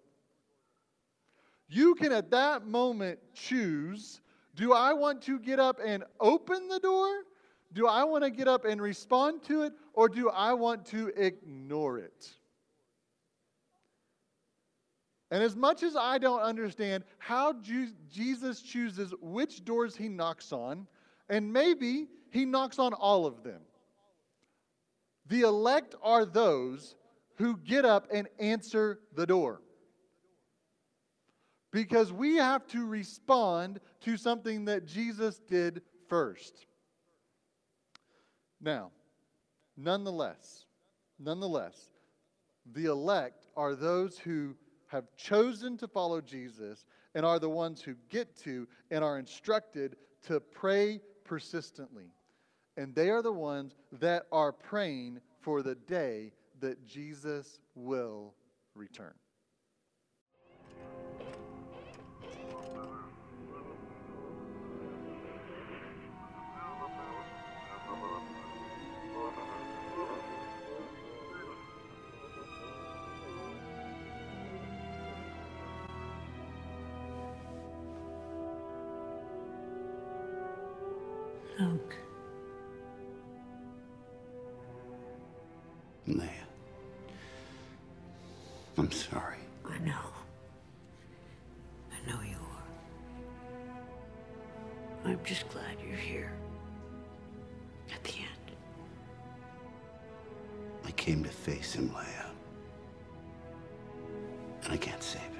You 1.68 1.94
can 1.94 2.12
at 2.12 2.30
that 2.30 2.66
moment 2.66 3.18
choose 3.34 4.20
do 4.56 4.72
I 4.72 4.92
want 4.92 5.20
to 5.22 5.38
get 5.38 5.58
up 5.58 5.80
and 5.84 6.04
open 6.20 6.68
the 6.68 6.78
door? 6.78 7.24
Do 7.72 7.88
I 7.88 8.04
want 8.04 8.22
to 8.22 8.30
get 8.30 8.46
up 8.46 8.64
and 8.64 8.80
respond 8.80 9.42
to 9.44 9.62
it? 9.62 9.72
Or 9.94 10.08
do 10.08 10.30
I 10.30 10.52
want 10.52 10.86
to 10.86 11.08
ignore 11.16 11.98
it? 11.98 12.30
And 15.30 15.42
as 15.42 15.56
much 15.56 15.82
as 15.82 15.96
I 15.96 16.18
don't 16.18 16.40
understand 16.40 17.02
how 17.18 17.54
Jesus 18.08 18.62
chooses 18.62 19.12
which 19.20 19.64
doors 19.64 19.96
he 19.96 20.08
knocks 20.08 20.52
on, 20.52 20.86
and 21.28 21.52
maybe 21.52 22.06
he 22.34 22.44
knocks 22.44 22.80
on 22.80 22.92
all 22.92 23.26
of 23.26 23.44
them. 23.44 23.60
The 25.28 25.42
elect 25.42 25.94
are 26.02 26.24
those 26.24 26.96
who 27.36 27.56
get 27.56 27.84
up 27.84 28.08
and 28.12 28.26
answer 28.40 28.98
the 29.14 29.24
door. 29.24 29.62
Because 31.70 32.12
we 32.12 32.34
have 32.34 32.66
to 32.68 32.84
respond 32.84 33.78
to 34.00 34.16
something 34.16 34.64
that 34.64 34.84
Jesus 34.84 35.38
did 35.48 35.82
first. 36.08 36.66
Now, 38.60 38.90
nonetheless, 39.76 40.66
nonetheless, 41.20 41.90
the 42.72 42.86
elect 42.86 43.46
are 43.56 43.76
those 43.76 44.18
who 44.18 44.56
have 44.88 45.04
chosen 45.16 45.76
to 45.76 45.86
follow 45.86 46.20
Jesus 46.20 46.84
and 47.14 47.24
are 47.24 47.38
the 47.38 47.48
ones 47.48 47.80
who 47.80 47.94
get 48.08 48.36
to 48.38 48.66
and 48.90 49.04
are 49.04 49.20
instructed 49.20 49.94
to 50.26 50.40
pray 50.40 51.00
persistently. 51.24 52.10
And 52.76 52.94
they 52.94 53.10
are 53.10 53.22
the 53.22 53.32
ones 53.32 53.74
that 54.00 54.26
are 54.32 54.52
praying 54.52 55.20
for 55.40 55.62
the 55.62 55.74
day 55.74 56.32
that 56.60 56.86
Jesus 56.86 57.60
will 57.74 58.34
return. 58.74 59.14
I'm 88.76 88.90
sorry. 88.90 89.38
I 89.64 89.78
know. 89.78 89.92
I 91.92 92.10
know 92.10 92.20
you 92.22 92.36
are. 95.04 95.10
I'm 95.10 95.20
just 95.24 95.48
glad 95.48 95.76
you're 95.86 95.96
here. 95.96 96.32
At 97.94 98.02
the 98.04 98.12
end. 98.12 98.56
I 100.84 100.90
came 100.92 101.22
to 101.22 101.30
face 101.30 101.74
him, 101.74 101.90
Leia. 101.90 102.30
And 104.64 104.72
I 104.72 104.76
can't 104.76 105.02
save 105.02 105.22
him. 105.22 105.30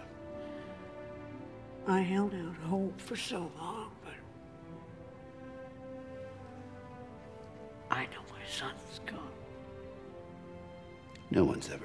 I 1.87 2.01
held 2.01 2.35
out 2.35 2.57
hope 2.69 3.01
for 3.01 3.17
so 3.17 3.51
long, 3.59 3.91
but 4.05 4.15
I 7.91 8.05
know 8.05 8.23
my 8.31 8.47
son's 8.49 9.01
gone. 9.07 9.19
No 11.31 11.45
one's 11.45 11.69
ever 11.71 11.84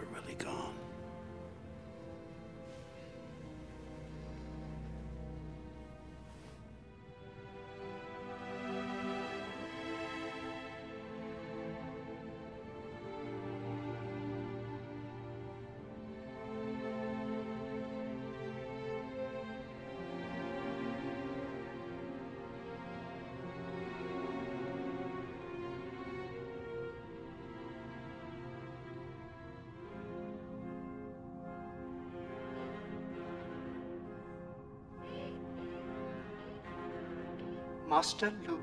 Master 37.99 38.31
Luke. 38.47 38.58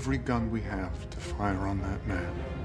Every 0.00 0.16
gun 0.16 0.50
we 0.50 0.62
have 0.62 1.10
to 1.10 1.18
fire 1.18 1.66
on 1.66 1.78
that 1.82 2.06
man. 2.06 2.59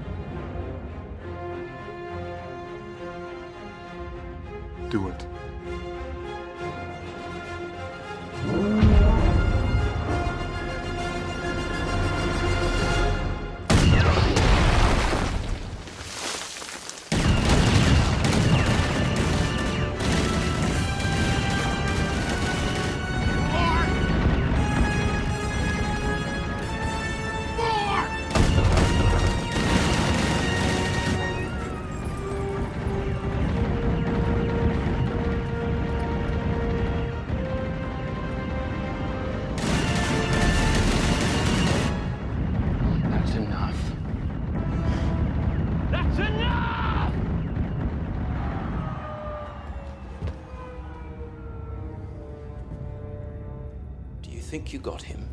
Think 54.66 54.74
you 54.74 54.80
got 54.80 55.00
him? 55.00 55.28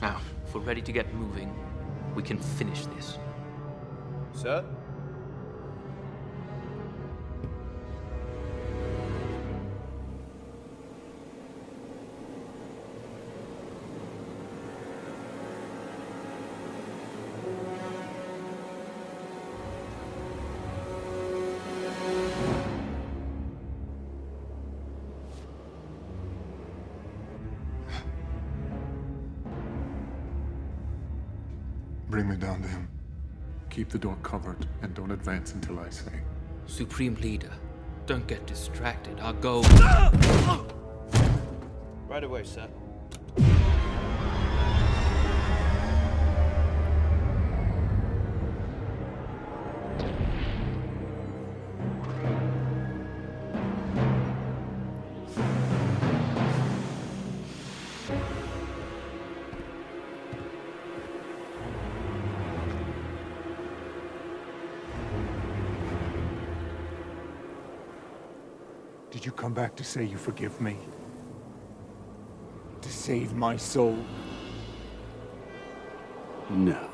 Now, 0.00 0.20
if 0.46 0.54
we're 0.54 0.62
ready 0.62 0.80
to 0.80 0.92
get 0.92 1.12
moving, 1.14 1.54
we 2.14 2.22
can 2.22 2.38
finish 2.38 2.86
this. 2.86 3.18
Sir? 4.32 4.64
The 33.92 33.98
door 33.98 34.16
covered 34.22 34.66
and 34.80 34.94
don't 34.94 35.10
advance 35.10 35.52
until 35.52 35.78
I 35.78 35.90
say. 35.90 36.12
Supreme 36.66 37.14
Leader, 37.16 37.52
don't 38.06 38.26
get 38.26 38.46
distracted. 38.46 39.20
Our 39.20 39.34
goal. 39.34 39.62
Right 42.08 42.24
away, 42.24 42.44
sir. 42.44 42.68
Did 69.22 69.26
you 69.26 69.32
come 69.34 69.54
back 69.54 69.76
to 69.76 69.84
say 69.84 70.02
you 70.02 70.18
forgive 70.18 70.60
me? 70.60 70.76
To 72.80 72.88
save 72.88 73.34
my 73.34 73.56
soul? 73.56 73.96
No. 76.50 76.91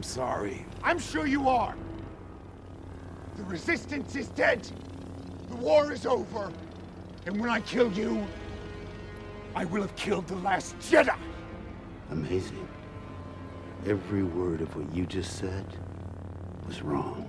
I'm 0.00 0.04
sorry. 0.04 0.64
I'm 0.82 0.98
sure 0.98 1.26
you 1.26 1.46
are. 1.46 1.74
The 3.36 3.44
Resistance 3.44 4.16
is 4.16 4.28
dead. 4.28 4.66
The 5.50 5.56
war 5.56 5.92
is 5.92 6.06
over. 6.06 6.50
And 7.26 7.38
when 7.38 7.50
I 7.50 7.60
kill 7.60 7.92
you, 7.92 8.26
I 9.54 9.66
will 9.66 9.82
have 9.82 9.94
killed 9.96 10.26
the 10.26 10.36
last 10.36 10.78
Jedi. 10.78 11.14
Amazing. 12.12 12.66
Every 13.84 14.22
word 14.22 14.62
of 14.62 14.74
what 14.74 14.90
you 14.96 15.04
just 15.04 15.36
said 15.36 15.66
was 16.66 16.80
wrong. 16.80 17.28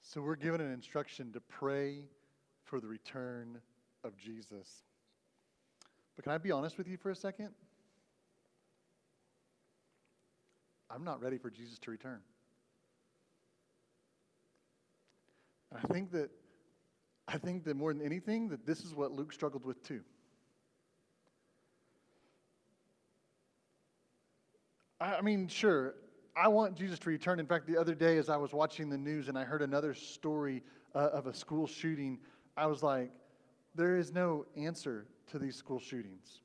So 0.00 0.22
we're 0.22 0.34
given 0.34 0.62
an 0.62 0.72
instruction 0.72 1.30
to 1.34 1.40
pray 1.40 2.04
for 2.64 2.80
the 2.80 2.86
return 2.86 3.58
of 4.02 4.16
Jesus. 4.16 4.84
But 6.16 6.22
can 6.22 6.32
I 6.32 6.38
be 6.38 6.50
honest 6.50 6.78
with 6.78 6.88
you 6.88 6.96
for 6.96 7.10
a 7.10 7.14
second? 7.14 7.50
I'm 10.92 11.04
not 11.04 11.22
ready 11.22 11.38
for 11.38 11.50
Jesus 11.50 11.78
to 11.80 11.90
return. 11.90 12.20
And 15.70 15.80
I 15.82 15.92
think 15.92 16.12
that 16.12 16.30
I 17.28 17.38
think 17.38 17.64
that 17.64 17.76
more 17.76 17.94
than 17.94 18.04
anything 18.04 18.48
that 18.48 18.66
this 18.66 18.80
is 18.80 18.94
what 18.94 19.12
Luke 19.12 19.32
struggled 19.32 19.64
with 19.64 19.82
too. 19.82 20.00
I 25.00 25.16
I 25.16 25.20
mean, 25.22 25.48
sure, 25.48 25.94
I 26.36 26.48
want 26.48 26.76
Jesus 26.76 26.98
to 27.00 27.08
return. 27.08 27.40
In 27.40 27.46
fact, 27.46 27.66
the 27.66 27.78
other 27.78 27.94
day, 27.94 28.18
as 28.18 28.28
I 28.28 28.36
was 28.36 28.52
watching 28.52 28.90
the 28.90 28.98
news 28.98 29.28
and 29.28 29.38
I 29.38 29.44
heard 29.44 29.62
another 29.62 29.94
story 29.94 30.62
uh, 30.94 31.10
of 31.12 31.26
a 31.26 31.34
school 31.34 31.66
shooting, 31.66 32.18
I 32.56 32.66
was 32.66 32.82
like, 32.82 33.10
there 33.74 33.96
is 33.96 34.12
no 34.12 34.44
answer 34.56 35.06
to 35.30 35.38
these 35.38 35.56
school 35.56 35.78
shootings. 35.78 36.40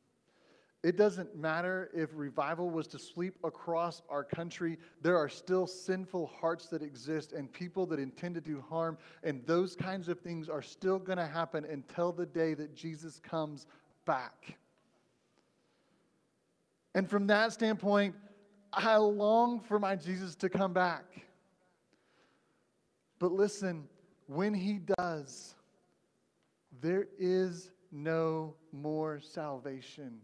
It 0.84 0.96
doesn't 0.96 1.36
matter 1.36 1.90
if 1.94 2.12
revival 2.14 2.70
was 2.70 2.88
to 2.88 3.00
sweep 3.00 3.36
across 3.44 4.04
our 4.10 4.24
country, 4.24 4.78
there 5.02 5.18
are 5.18 5.28
still 5.28 5.66
sinful 5.66 6.28
hearts 6.28 6.68
that 6.68 6.84
exist 6.84 7.34
and 7.34 7.52
people 7.52 7.86
that 7.88 8.00
intend 8.00 8.36
to 8.36 8.42
do 8.42 8.64
harm, 8.70 8.98
and 9.24 9.46
those 9.48 9.76
kinds 9.76 10.08
of 10.08 10.20
things 10.20 10.50
are 10.50 10.62
still 10.62 11.00
going 11.00 11.18
to 11.18 11.26
happen 11.26 11.66
until 11.66 12.12
the 12.12 12.26
day 12.26 12.54
that 12.54 12.76
Jesus 12.76 13.20
comes 13.20 13.66
back. 14.06 14.58
And 16.94 17.10
from 17.10 17.28
that 17.28 17.54
standpoint, 17.54 18.16
I 18.72 18.98
long 18.98 19.60
for 19.60 19.80
my 19.80 19.96
Jesus 19.96 20.36
to 20.36 20.50
come 20.50 20.74
back. 20.74 21.06
But 23.20 23.32
listen, 23.32 23.88
when 24.28 24.54
he 24.54 24.80
does, 24.98 25.56
there 26.82 27.08
is 27.18 27.72
no 27.92 28.54
more 28.72 29.20
salvation. 29.20 30.22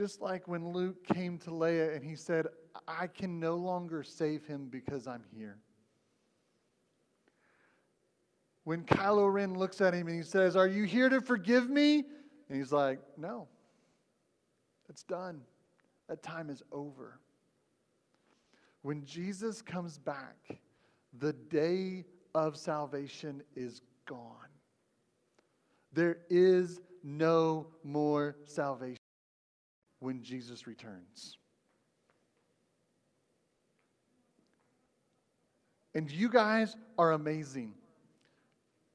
Just 0.00 0.22
like 0.22 0.48
when 0.48 0.72
Luke 0.72 1.04
came 1.04 1.36
to 1.40 1.50
Leia 1.50 1.94
and 1.94 2.02
he 2.02 2.16
said, 2.16 2.46
I 2.88 3.06
can 3.06 3.38
no 3.38 3.56
longer 3.56 4.02
save 4.02 4.46
him 4.46 4.68
because 4.70 5.06
I'm 5.06 5.24
here. 5.36 5.58
When 8.64 8.84
Kylo 8.84 9.30
Ren 9.30 9.58
looks 9.58 9.82
at 9.82 9.92
him 9.92 10.06
and 10.06 10.16
he 10.16 10.22
says, 10.22 10.56
Are 10.56 10.66
you 10.66 10.84
here 10.84 11.10
to 11.10 11.20
forgive 11.20 11.68
me? 11.68 11.96
And 12.48 12.56
he's 12.56 12.72
like, 12.72 12.98
No, 13.18 13.46
it's 14.88 15.02
done. 15.02 15.42
That 16.08 16.22
time 16.22 16.48
is 16.48 16.62
over. 16.72 17.20
When 18.80 19.04
Jesus 19.04 19.60
comes 19.60 19.98
back, 19.98 20.60
the 21.18 21.34
day 21.34 22.06
of 22.34 22.56
salvation 22.56 23.42
is 23.54 23.82
gone. 24.06 24.48
There 25.92 26.20
is 26.30 26.80
no 27.04 27.66
more 27.84 28.38
salvation 28.46 28.96
when 30.00 30.22
Jesus 30.22 30.66
returns. 30.66 31.38
And 35.94 36.10
you 36.10 36.28
guys 36.28 36.76
are 36.98 37.12
amazing. 37.12 37.74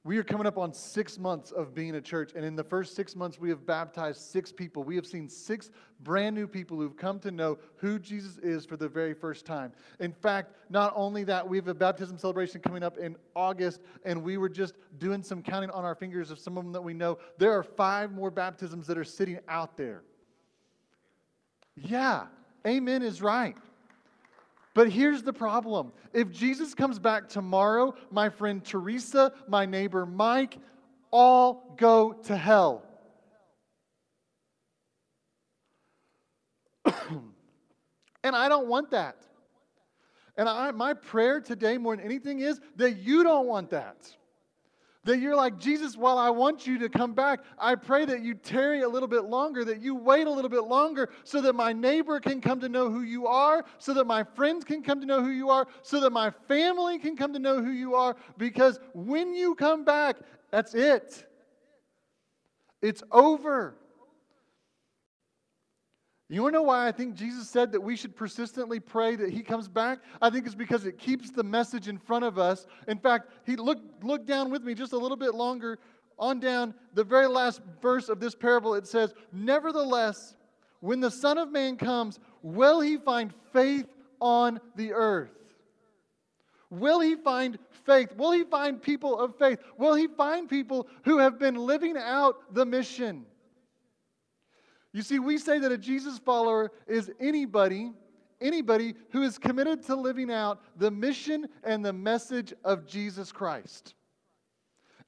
We 0.05 0.19
are 0.19 0.23
coming 0.23 0.45
up 0.45 0.59
on 0.59 0.71
six 0.71 1.17
months 1.17 1.49
of 1.49 1.73
being 1.73 1.95
a 1.95 2.01
church, 2.01 2.33
and 2.35 2.45
in 2.45 2.55
the 2.55 2.63
first 2.63 2.95
six 2.95 3.15
months, 3.15 3.39
we 3.39 3.49
have 3.49 3.65
baptized 3.65 4.21
six 4.21 4.51
people. 4.51 4.83
We 4.83 4.95
have 4.97 5.07
seen 5.07 5.27
six 5.27 5.71
brand 6.01 6.35
new 6.35 6.45
people 6.45 6.77
who've 6.77 6.95
come 6.95 7.17
to 7.21 7.31
know 7.31 7.57
who 7.77 7.97
Jesus 7.97 8.37
is 8.37 8.67
for 8.67 8.77
the 8.77 8.87
very 8.87 9.15
first 9.15 9.47
time. 9.47 9.73
In 9.99 10.13
fact, 10.13 10.53
not 10.69 10.93
only 10.95 11.23
that, 11.23 11.49
we 11.49 11.57
have 11.57 11.67
a 11.67 11.73
baptism 11.73 12.19
celebration 12.19 12.61
coming 12.61 12.83
up 12.83 12.99
in 12.99 13.15
August, 13.35 13.81
and 14.05 14.21
we 14.21 14.37
were 14.37 14.47
just 14.47 14.75
doing 14.99 15.23
some 15.23 15.41
counting 15.41 15.71
on 15.71 15.83
our 15.83 15.95
fingers 15.95 16.29
of 16.29 16.37
some 16.37 16.55
of 16.55 16.63
them 16.63 16.71
that 16.73 16.83
we 16.83 16.93
know. 16.93 17.17
There 17.39 17.57
are 17.57 17.63
five 17.63 18.11
more 18.11 18.29
baptisms 18.29 18.85
that 18.85 18.99
are 18.99 19.03
sitting 19.03 19.39
out 19.47 19.75
there. 19.75 20.03
Yeah, 21.75 22.25
amen 22.65 23.01
is 23.01 23.21
right. 23.21 23.55
But 24.73 24.89
here's 24.89 25.23
the 25.23 25.33
problem 25.33 25.91
if 26.13 26.31
Jesus 26.31 26.73
comes 26.73 26.99
back 26.99 27.27
tomorrow, 27.29 27.95
my 28.11 28.29
friend 28.29 28.63
Teresa, 28.63 29.33
my 29.47 29.65
neighbor 29.65 30.05
Mike, 30.05 30.57
all 31.11 31.75
go 31.77 32.13
to 32.13 32.35
hell. 32.35 32.83
and 38.23 38.35
I 38.35 38.49
don't 38.49 38.67
want 38.67 38.91
that. 38.91 39.15
And 40.37 40.49
I, 40.49 40.71
my 40.71 40.93
prayer 40.93 41.39
today, 41.39 41.77
more 41.77 41.95
than 41.95 42.03
anything, 42.03 42.39
is 42.39 42.59
that 42.75 42.97
you 42.97 43.23
don't 43.23 43.47
want 43.47 43.69
that. 43.69 43.95
That 45.05 45.19
you're 45.19 45.35
like, 45.35 45.59
Jesus, 45.59 45.95
while 45.95 46.17
I 46.17 46.31
want 46.31 46.65
you 46.65 46.79
to 46.79 46.89
come 46.89 47.13
back, 47.13 47.41
I 47.59 47.75
pray 47.75 48.05
that 48.05 48.23
you 48.23 48.33
tarry 48.33 48.81
a 48.81 48.89
little 48.89 49.07
bit 49.07 49.25
longer, 49.25 49.63
that 49.63 49.79
you 49.79 49.93
wait 49.93 50.25
a 50.25 50.31
little 50.31 50.49
bit 50.49 50.63
longer 50.63 51.09
so 51.23 51.41
that 51.41 51.53
my 51.53 51.71
neighbor 51.73 52.19
can 52.19 52.41
come 52.41 52.59
to 52.61 52.67
know 52.67 52.89
who 52.89 53.01
you 53.01 53.27
are, 53.27 53.63
so 53.77 53.93
that 53.93 54.05
my 54.05 54.23
friends 54.23 54.65
can 54.65 54.81
come 54.81 54.99
to 54.99 55.05
know 55.05 55.21
who 55.21 55.29
you 55.29 55.51
are, 55.51 55.67
so 55.83 55.99
that 55.99 56.09
my 56.09 56.31
family 56.47 56.97
can 56.97 57.15
come 57.15 57.33
to 57.33 57.39
know 57.39 57.63
who 57.63 57.69
you 57.69 57.93
are. 57.93 58.15
Because 58.39 58.79
when 58.95 59.35
you 59.35 59.53
come 59.53 59.85
back, 59.85 60.17
that's 60.49 60.73
it. 60.73 61.23
It's 62.81 63.03
over. 63.11 63.75
You 66.27 66.41
want 66.41 66.53
to 66.53 66.59
know 66.59 66.63
why 66.63 66.87
I 66.87 66.91
think 66.91 67.13
Jesus 67.13 67.47
said 67.47 67.71
that 67.73 67.81
we 67.81 67.95
should 67.95 68.15
persistently 68.15 68.79
pray 68.79 69.15
that 69.15 69.29
he 69.29 69.43
comes 69.43 69.67
back? 69.67 69.99
I 70.21 70.31
think 70.31 70.47
it's 70.47 70.55
because 70.55 70.85
it 70.85 70.97
keeps 70.97 71.29
the 71.29 71.43
message 71.43 71.87
in 71.87 71.99
front 71.99 72.25
of 72.25 72.39
us. 72.39 72.65
In 72.87 72.97
fact, 72.97 73.29
he 73.45 73.55
look 73.55 73.77
look 74.01 74.25
down 74.25 74.49
with 74.49 74.63
me 74.63 74.73
just 74.73 74.93
a 74.93 74.97
little 74.97 75.17
bit 75.17 75.35
longer 75.35 75.77
on 76.17 76.39
down 76.39 76.73
the 76.93 77.03
very 77.03 77.27
last 77.27 77.61
verse 77.81 78.09
of 78.09 78.19
this 78.19 78.33
parable 78.33 78.73
it 78.73 78.87
says, 78.87 79.13
"Nevertheless, 79.31 80.35
when 80.79 80.99
the 80.99 81.11
Son 81.11 81.37
of 81.37 81.51
man 81.51 81.77
comes, 81.77 82.19
will 82.41 82.79
he 82.81 82.97
find 82.97 83.31
faith 83.53 83.87
on 84.19 84.59
the 84.75 84.93
earth?" 84.93 85.31
Will 86.71 86.99
he 86.99 87.15
find 87.15 87.59
faith? 87.85 88.15
Will 88.17 88.31
he 88.31 88.43
find 88.43 88.81
people 88.81 89.19
of 89.19 89.37
faith? 89.37 89.59
Will 89.77 89.93
he 89.93 90.07
find 90.07 90.49
people 90.49 90.87
who 91.03 91.19
have 91.19 91.37
been 91.37 91.55
living 91.55 91.95
out 91.95 92.53
the 92.53 92.65
mission? 92.65 93.27
You 94.95 95.01
see, 95.01 95.19
we 95.19 95.37
say 95.37 95.59
that 95.59 95.73
a 95.73 95.77
Jesus 95.77 96.19
follower 96.19 96.71
is 96.87 97.11
anybody, 97.19 97.91
anybody 98.39 98.93
who 99.11 99.23
is 99.23 99.37
committed 99.37 99.83
to 99.87 99.95
living 99.97 100.31
out 100.31 100.61
the 100.77 100.89
mission 100.89 101.49
and 101.65 101.83
the 101.83 101.91
message 101.91 102.53
of 102.63 102.87
Jesus 102.87 103.29
Christ. 103.29 103.95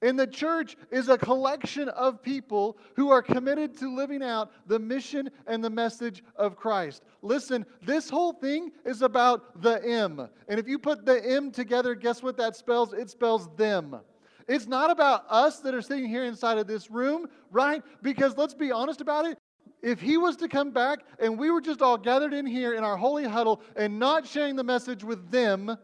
And 0.01 0.19
the 0.19 0.27
church 0.27 0.75
is 0.91 1.07
a 1.07 1.17
collection 1.17 1.88
of 1.88 2.21
people 2.21 2.77
who 2.97 3.11
are 3.11 3.21
committed 3.21 3.77
to 3.77 3.95
living 3.95 4.21
out 4.21 4.51
the 4.67 4.77
mission 4.77 5.29
and 5.47 5.63
the 5.63 5.69
message 5.69 6.21
of 6.35 6.57
Christ. 6.57 7.03
Listen, 7.21 7.65
this 7.81 8.09
whole 8.09 8.33
thing 8.33 8.71
is 8.83 9.01
about 9.01 9.61
the 9.61 9.81
M. 9.88 10.27
And 10.49 10.59
if 10.59 10.67
you 10.67 10.79
put 10.79 11.05
the 11.05 11.25
M 11.25 11.49
together, 11.49 11.95
guess 11.95 12.21
what 12.21 12.35
that 12.35 12.57
spells? 12.57 12.91
It 12.91 13.09
spells 13.09 13.47
them. 13.55 13.95
It's 14.49 14.67
not 14.67 14.91
about 14.91 15.23
us 15.29 15.59
that 15.59 15.73
are 15.73 15.81
sitting 15.81 16.09
here 16.09 16.25
inside 16.25 16.57
of 16.57 16.67
this 16.67 16.91
room, 16.91 17.27
right? 17.51 17.81
Because 18.01 18.35
let's 18.35 18.53
be 18.53 18.73
honest 18.73 18.99
about 18.99 19.25
it 19.25 19.38
if 19.88 20.01
he 20.01 20.17
was 20.17 20.35
to 20.35 20.49
come 20.49 20.71
back 20.71 20.99
and 21.17 21.39
we 21.39 21.49
were 21.49 21.61
just 21.61 21.81
all 21.81 21.97
gathered 21.97 22.33
in 22.33 22.45
here 22.45 22.73
in 22.73 22.83
our 22.83 22.97
holy 22.97 23.23
huddle 23.23 23.61
and 23.77 23.97
not 23.97 24.27
sharing 24.27 24.57
the 24.57 24.63
message 24.63 25.01
with 25.01 25.31
them, 25.31 25.77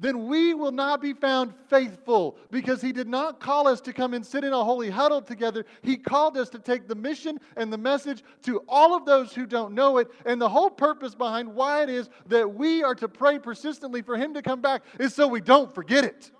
then 0.00 0.26
we 0.26 0.52
will 0.52 0.72
not 0.72 1.00
be 1.00 1.12
found 1.12 1.52
faithful 1.68 2.36
because 2.50 2.82
he 2.82 2.90
did 2.90 3.06
not 3.06 3.38
call 3.38 3.68
us 3.68 3.80
to 3.82 3.92
come 3.92 4.14
and 4.14 4.26
sit 4.26 4.42
in 4.42 4.52
a 4.52 4.64
holy 4.64 4.90
huddle 4.90 5.22
together. 5.22 5.64
He 5.82 5.96
called 5.96 6.36
us 6.36 6.48
to 6.50 6.58
take 6.58 6.88
the 6.88 6.94
mission 6.96 7.38
and 7.56 7.72
the 7.72 7.78
message 7.78 8.24
to 8.44 8.64
all 8.66 8.96
of 8.96 9.04
those 9.04 9.32
who 9.32 9.46
don't 9.46 9.74
know 9.74 9.98
it. 9.98 10.08
And 10.26 10.40
the 10.40 10.48
whole 10.48 10.70
purpose 10.70 11.14
behind 11.14 11.54
why 11.54 11.84
it 11.84 11.88
is 11.88 12.10
that 12.26 12.52
we 12.52 12.82
are 12.82 12.96
to 12.96 13.08
pray 13.08 13.38
persistently 13.38 14.02
for 14.02 14.16
him 14.16 14.34
to 14.34 14.42
come 14.42 14.60
back 14.60 14.82
is 14.98 15.14
so 15.14 15.28
we 15.28 15.40
don't 15.40 15.72
forget 15.72 16.02
it. 16.02 16.32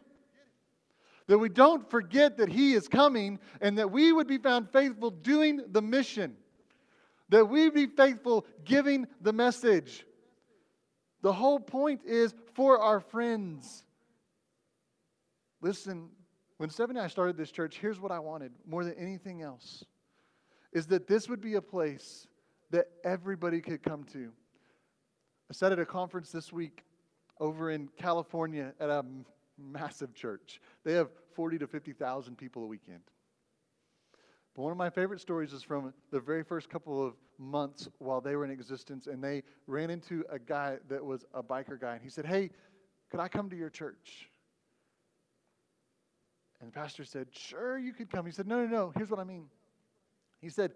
That 1.28 1.38
we 1.38 1.50
don't 1.50 1.88
forget 1.88 2.38
that 2.38 2.48
he 2.48 2.72
is 2.72 2.88
coming 2.88 3.38
and 3.60 3.78
that 3.78 3.92
we 3.92 4.10
would 4.10 4.26
be 4.26 4.38
found 4.38 4.70
faithful 4.70 5.10
doing 5.12 5.60
the 5.70 5.82
mission 5.82 6.34
that 7.30 7.48
we 7.48 7.70
be 7.70 7.86
faithful 7.86 8.46
giving 8.64 9.06
the 9.20 9.32
message. 9.32 10.04
The 11.22 11.32
whole 11.32 11.60
point 11.60 12.02
is 12.04 12.34
for 12.54 12.78
our 12.78 13.00
friends. 13.00 13.84
Listen, 15.60 16.08
when 16.58 16.70
Steph 16.70 16.90
and 16.90 16.98
I 16.98 17.06
started 17.06 17.36
this 17.36 17.50
church, 17.50 17.78
here's 17.78 18.00
what 18.00 18.12
I 18.12 18.18
wanted 18.18 18.52
more 18.66 18.84
than 18.84 18.94
anything 18.94 19.42
else 19.42 19.84
is 20.72 20.86
that 20.86 21.06
this 21.06 21.28
would 21.28 21.40
be 21.40 21.54
a 21.54 21.62
place 21.62 22.28
that 22.70 22.86
everybody 23.04 23.60
could 23.60 23.82
come 23.82 24.04
to. 24.04 24.30
I 25.50 25.52
sat 25.52 25.72
at 25.72 25.78
a 25.78 25.86
conference 25.86 26.30
this 26.30 26.52
week 26.52 26.84
over 27.40 27.70
in 27.70 27.88
California 27.96 28.72
at 28.78 28.88
a 28.88 29.04
massive 29.58 30.14
church. 30.14 30.60
They 30.84 30.92
have 30.92 31.08
40 31.34 31.58
to 31.58 31.66
50,000 31.66 32.36
people 32.36 32.62
a 32.62 32.66
weekend. 32.66 33.02
But 34.54 34.62
one 34.62 34.72
of 34.72 34.78
my 34.78 34.90
favorite 34.90 35.20
stories 35.20 35.52
is 35.52 35.62
from 35.62 35.94
the 36.10 36.20
very 36.20 36.42
first 36.42 36.68
couple 36.68 37.04
of 37.06 37.14
months 37.38 37.88
while 37.98 38.20
they 38.20 38.34
were 38.36 38.44
in 38.44 38.50
existence, 38.50 39.06
and 39.06 39.22
they 39.22 39.42
ran 39.66 39.90
into 39.90 40.24
a 40.30 40.38
guy 40.38 40.78
that 40.88 41.04
was 41.04 41.24
a 41.34 41.42
biker 41.42 41.80
guy, 41.80 41.94
and 41.94 42.02
he 42.02 42.10
said, 42.10 42.26
Hey, 42.26 42.50
could 43.10 43.20
I 43.20 43.28
come 43.28 43.48
to 43.50 43.56
your 43.56 43.70
church? 43.70 44.30
And 46.60 46.68
the 46.68 46.72
pastor 46.72 47.04
said, 47.04 47.28
Sure, 47.32 47.78
you 47.78 47.92
could 47.92 48.10
come. 48.10 48.26
He 48.26 48.32
said, 48.32 48.46
No, 48.46 48.64
no, 48.64 48.66
no. 48.66 48.92
Here's 48.96 49.10
what 49.10 49.20
I 49.20 49.24
mean. 49.24 49.46
He 50.40 50.50
said, 50.50 50.72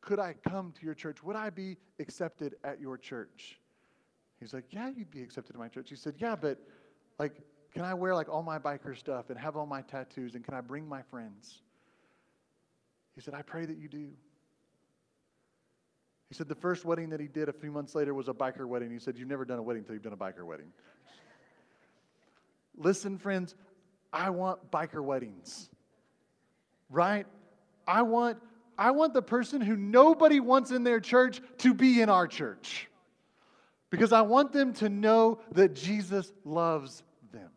Could 0.00 0.18
I 0.18 0.34
come 0.48 0.72
to 0.78 0.84
your 0.84 0.94
church? 0.94 1.22
Would 1.22 1.36
I 1.36 1.50
be 1.50 1.76
accepted 1.98 2.54
at 2.64 2.80
your 2.80 2.96
church? 2.96 3.60
He's 4.38 4.54
like, 4.54 4.66
Yeah, 4.70 4.90
you'd 4.94 5.10
be 5.10 5.22
accepted 5.22 5.56
at 5.56 5.58
my 5.58 5.68
church. 5.68 5.88
He 5.90 5.96
said, 5.96 6.14
Yeah, 6.18 6.36
but 6.36 6.58
like, 7.18 7.40
can 7.72 7.84
I 7.84 7.94
wear 7.94 8.14
like 8.14 8.28
all 8.28 8.42
my 8.42 8.58
biker 8.58 8.96
stuff 8.96 9.30
and 9.30 9.38
have 9.38 9.56
all 9.56 9.66
my 9.66 9.82
tattoos 9.82 10.34
and 10.34 10.44
can 10.44 10.54
I 10.54 10.60
bring 10.60 10.88
my 10.88 11.02
friends? 11.02 11.62
He 13.16 13.22
said, 13.22 13.34
I 13.34 13.42
pray 13.42 13.64
that 13.64 13.78
you 13.78 13.88
do. 13.88 14.10
He 16.28 16.34
said 16.34 16.48
the 16.48 16.54
first 16.54 16.84
wedding 16.84 17.10
that 17.10 17.20
he 17.20 17.28
did 17.28 17.48
a 17.48 17.52
few 17.52 17.72
months 17.72 17.94
later 17.94 18.12
was 18.12 18.28
a 18.28 18.34
biker 18.34 18.66
wedding. 18.66 18.90
He 18.90 18.98
said, 18.98 19.16
You've 19.16 19.28
never 19.28 19.44
done 19.44 19.58
a 19.58 19.62
wedding 19.62 19.80
until 19.82 19.94
you've 19.94 20.02
done 20.02 20.12
a 20.12 20.16
biker 20.16 20.44
wedding. 20.44 20.66
Listen, 22.76 23.16
friends, 23.16 23.54
I 24.12 24.30
want 24.30 24.70
biker 24.70 25.02
weddings. 25.02 25.70
Right? 26.90 27.26
I 27.86 28.02
want 28.02 28.38
I 28.78 28.90
want 28.90 29.14
the 29.14 29.22
person 29.22 29.62
who 29.62 29.76
nobody 29.76 30.40
wants 30.40 30.70
in 30.70 30.84
their 30.84 31.00
church 31.00 31.40
to 31.58 31.72
be 31.72 32.02
in 32.02 32.10
our 32.10 32.26
church. 32.26 32.88
Because 33.90 34.12
I 34.12 34.22
want 34.22 34.52
them 34.52 34.74
to 34.74 34.88
know 34.88 35.40
that 35.52 35.74
Jesus 35.74 36.32
loves 36.44 37.02
them. 37.32 37.50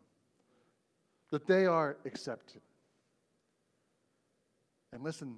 That 1.30 1.46
they 1.46 1.66
are 1.66 1.98
accepted. 2.06 2.62
And 4.92 5.02
listen, 5.02 5.36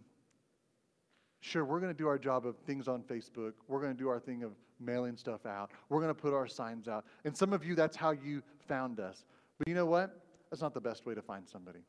Sure, 1.43 1.64
we're 1.64 1.80
going 1.80 1.93
to 1.93 1.99
do 1.99 2.07
our 2.07 2.18
job 2.18 2.47
of 2.47 2.57
things 2.59 2.86
on 2.86 3.03
Facebook. 3.03 3.55
We're 3.66 3.80
going 3.80 3.93
to 3.93 3.99
do 3.99 4.09
our 4.09 4.20
thing 4.20 4.45
of 4.45 4.53
mailing 4.78 5.16
stuff 5.16 5.45
out. 5.45 5.72
We're 5.88 5.99
going 5.99 6.14
to 6.14 6.20
put 6.20 6.32
our 6.32 6.47
signs 6.47 6.86
out. 6.86 7.05
And 7.24 7.36
some 7.36 7.53
of 7.53 7.64
you, 7.64 7.74
that's 7.74 7.97
how 7.97 8.12
you 8.12 8.45
found 8.68 9.01
us. 9.01 9.24
But 9.59 9.66
you 9.66 9.74
know 9.74 9.84
what? 9.84 10.20
That's 10.51 10.62
not 10.62 10.72
the 10.72 10.80
best 10.80 11.05
way 11.05 11.16
to 11.16 11.20
find 11.20 11.49
somebody. 11.49 11.80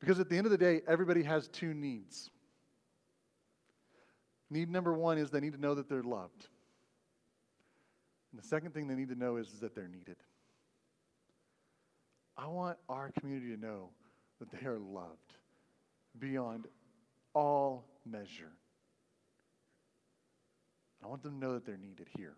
Because 0.00 0.18
at 0.18 0.28
the 0.28 0.36
end 0.36 0.44
of 0.44 0.50
the 0.50 0.58
day, 0.58 0.80
everybody 0.88 1.22
has 1.22 1.46
two 1.46 1.72
needs. 1.72 2.30
Need 4.50 4.68
number 4.68 4.92
one 4.92 5.18
is 5.18 5.30
they 5.30 5.38
need 5.38 5.52
to 5.52 5.60
know 5.60 5.76
that 5.76 5.88
they're 5.88 6.02
loved. 6.02 6.48
And 8.32 8.42
the 8.42 8.46
second 8.46 8.74
thing 8.74 8.88
they 8.88 8.96
need 8.96 9.10
to 9.10 9.14
know 9.14 9.36
is, 9.36 9.52
is 9.52 9.60
that 9.60 9.76
they're 9.76 9.86
needed. 9.86 10.16
I 12.36 12.48
want 12.48 12.76
our 12.88 13.12
community 13.20 13.54
to 13.54 13.60
know 13.60 13.90
that 14.40 14.50
they 14.50 14.66
are 14.66 14.80
loved 14.80 15.36
beyond 16.18 16.66
all 17.34 17.84
measure. 18.06 18.52
I 21.02 21.08
want 21.08 21.22
them 21.22 21.32
to 21.32 21.46
know 21.46 21.54
that 21.54 21.66
they're 21.66 21.76
needed 21.76 22.08
here. 22.16 22.36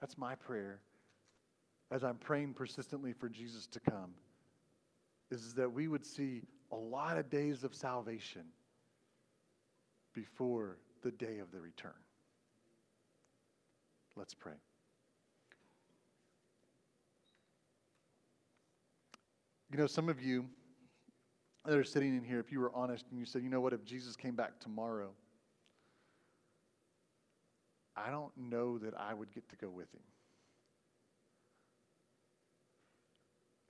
That's 0.00 0.16
my 0.16 0.34
prayer 0.34 0.80
as 1.90 2.02
I'm 2.02 2.16
praying 2.16 2.54
persistently 2.54 3.12
for 3.12 3.28
Jesus 3.28 3.66
to 3.66 3.80
come, 3.80 4.14
is 5.30 5.54
that 5.54 5.70
we 5.70 5.88
would 5.88 6.06
see 6.06 6.42
a 6.72 6.76
lot 6.76 7.18
of 7.18 7.28
days 7.28 7.64
of 7.64 7.74
salvation 7.74 8.42
before 10.14 10.78
the 11.02 11.10
day 11.10 11.38
of 11.38 11.50
the 11.52 11.60
return. 11.60 11.92
Let's 14.16 14.34
pray. 14.34 14.52
You 19.70 19.78
know, 19.78 19.86
some 19.86 20.08
of 20.08 20.22
you 20.22 20.46
that 21.64 21.76
are 21.76 21.84
sitting 21.84 22.16
in 22.16 22.24
here, 22.24 22.40
if 22.40 22.50
you 22.50 22.60
were 22.60 22.72
honest 22.74 23.04
and 23.10 23.18
you 23.18 23.24
said, 23.24 23.42
you 23.42 23.48
know 23.48 23.60
what, 23.60 23.72
if 23.72 23.84
Jesus 23.84 24.16
came 24.16 24.34
back 24.34 24.58
tomorrow, 24.60 25.10
I 27.96 28.10
don't 28.10 28.32
know 28.36 28.78
that 28.78 28.94
I 28.98 29.14
would 29.14 29.32
get 29.32 29.48
to 29.50 29.56
go 29.56 29.68
with 29.68 29.92
him. 29.94 30.00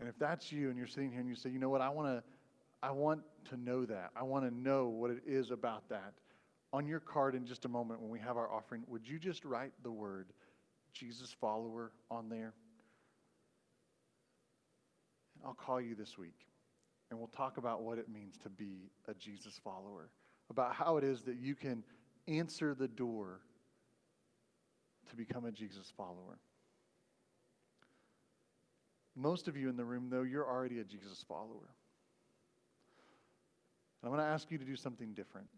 And 0.00 0.08
if 0.08 0.18
that's 0.18 0.50
you 0.50 0.68
and 0.68 0.78
you're 0.78 0.86
sitting 0.86 1.10
here 1.10 1.20
and 1.20 1.28
you 1.28 1.34
say, 1.34 1.50
you 1.50 1.58
know 1.58 1.68
what, 1.68 1.80
I 1.80 1.88
want 1.88 2.08
to 2.08 2.24
I 2.82 2.90
want 2.90 3.22
to 3.50 3.56
know 3.56 3.84
that. 3.84 4.10
I 4.16 4.24
want 4.24 4.44
to 4.44 4.52
know 4.52 4.88
what 4.88 5.12
it 5.12 5.22
is 5.26 5.50
about 5.52 5.88
that. 5.90 6.14
on 6.72 6.86
your 6.86 7.00
card 7.00 7.34
in 7.34 7.46
just 7.46 7.64
a 7.64 7.68
moment 7.68 8.00
when 8.00 8.10
we 8.10 8.18
have 8.18 8.36
our 8.36 8.50
offering, 8.50 8.82
would 8.88 9.06
you 9.06 9.18
just 9.18 9.44
write 9.44 9.72
the 9.82 9.90
word 9.90 10.32
Jesus 10.92 11.34
follower 11.40 11.92
on 12.10 12.28
there? 12.28 12.54
And 15.36 15.44
I'll 15.46 15.54
call 15.54 15.80
you 15.80 15.94
this 15.94 16.16
week 16.16 16.46
and 17.12 17.18
we'll 17.18 17.28
talk 17.28 17.58
about 17.58 17.82
what 17.82 17.98
it 17.98 18.08
means 18.08 18.38
to 18.38 18.48
be 18.48 18.90
a 19.06 19.12
Jesus 19.12 19.60
follower, 19.62 20.08
about 20.48 20.74
how 20.74 20.96
it 20.96 21.04
is 21.04 21.20
that 21.24 21.36
you 21.36 21.54
can 21.54 21.84
answer 22.26 22.74
the 22.74 22.88
door 22.88 23.40
to 25.10 25.14
become 25.14 25.44
a 25.44 25.52
Jesus 25.52 25.92
follower. 25.94 26.38
Most 29.14 29.46
of 29.46 29.58
you 29.58 29.68
in 29.68 29.76
the 29.76 29.84
room, 29.84 30.08
though, 30.08 30.22
you're 30.22 30.48
already 30.48 30.78
a 30.78 30.84
Jesus 30.84 31.22
follower. 31.28 31.68
And 34.00 34.04
I'm 34.04 34.08
going 34.08 34.26
to 34.26 34.32
ask 34.32 34.50
you 34.50 34.56
to 34.56 34.64
do 34.64 34.74
something 34.74 35.12
different. 35.12 35.48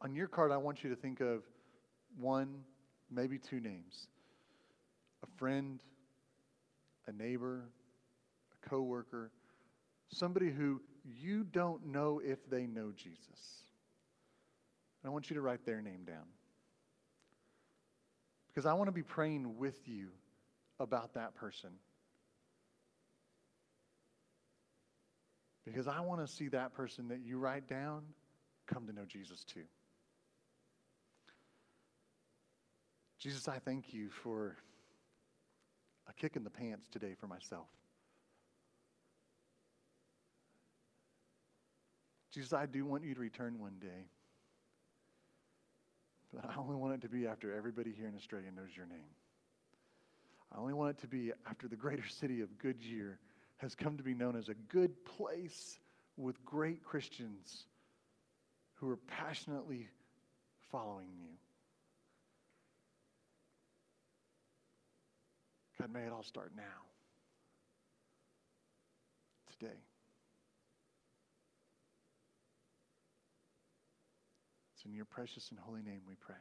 On 0.00 0.16
your 0.16 0.26
card, 0.26 0.50
I 0.50 0.56
want 0.56 0.82
you 0.82 0.90
to 0.90 0.96
think 0.96 1.20
of 1.20 1.44
one, 2.18 2.56
maybe 3.08 3.38
two 3.38 3.60
names 3.60 4.08
a 5.22 5.38
friend, 5.38 5.80
a 7.06 7.12
neighbor, 7.12 7.68
a 8.52 8.68
coworker, 8.68 9.30
somebody 10.10 10.50
who 10.50 10.80
you 11.04 11.44
don't 11.44 11.86
know 11.86 12.20
if 12.22 12.38
they 12.50 12.66
know 12.66 12.92
Jesus. 12.96 13.64
I 15.04 15.08
want 15.08 15.30
you 15.30 15.34
to 15.34 15.42
write 15.42 15.64
their 15.64 15.80
name 15.80 16.04
down. 16.04 16.26
Because 18.48 18.66
I 18.66 18.74
want 18.74 18.88
to 18.88 18.92
be 18.92 19.02
praying 19.02 19.56
with 19.56 19.88
you 19.88 20.08
about 20.78 21.14
that 21.14 21.34
person. 21.34 21.70
Because 25.64 25.86
I 25.86 26.00
want 26.00 26.26
to 26.26 26.32
see 26.32 26.48
that 26.48 26.74
person 26.74 27.08
that 27.08 27.20
you 27.20 27.38
write 27.38 27.68
down 27.68 28.02
come 28.66 28.86
to 28.86 28.92
know 28.92 29.04
Jesus 29.04 29.44
too. 29.44 29.64
Jesus, 33.18 33.48
I 33.48 33.58
thank 33.58 33.92
you 33.92 34.08
for 34.22 34.56
a 36.08 36.12
kick 36.14 36.36
in 36.36 36.44
the 36.44 36.50
pants 36.50 36.88
today 36.88 37.14
for 37.20 37.26
myself. 37.26 37.66
Jesus, 42.32 42.52
I 42.52 42.66
do 42.66 42.84
want 42.84 43.04
you 43.04 43.14
to 43.14 43.20
return 43.20 43.58
one 43.58 43.74
day. 43.80 44.06
But 46.32 46.44
I 46.48 46.54
only 46.58 46.76
want 46.76 46.94
it 46.94 47.00
to 47.02 47.08
be 47.08 47.26
after 47.26 47.52
everybody 47.54 47.92
here 47.92 48.06
in 48.06 48.14
Estrella 48.14 48.44
knows 48.54 48.70
your 48.76 48.86
name. 48.86 49.10
I 50.54 50.58
only 50.58 50.74
want 50.74 50.90
it 50.90 51.00
to 51.00 51.08
be 51.08 51.32
after 51.48 51.68
the 51.68 51.76
greater 51.76 52.06
city 52.20 52.40
of 52.40 52.56
Goodyear 52.58 53.18
has 53.58 53.74
come 53.74 53.96
to 53.96 54.02
be 54.02 54.14
known 54.14 54.36
as 54.36 54.48
a 54.48 54.54
good 54.54 55.04
place 55.04 55.78
with 56.16 56.42
great 56.44 56.82
Christians 56.84 57.66
who 58.74 58.88
are 58.90 58.96
passionately 58.96 59.88
following 60.70 61.08
you. 61.20 61.28
God, 65.78 65.92
may 65.92 66.00
it 66.00 66.12
all 66.12 66.22
start 66.22 66.52
now, 66.56 66.62
today. 69.58 69.76
It's 74.80 74.86
in 74.86 74.94
your 74.94 75.04
precious 75.04 75.50
and 75.50 75.58
holy 75.60 75.82
name 75.82 76.00
we 76.08 76.14
pray. 76.14 76.40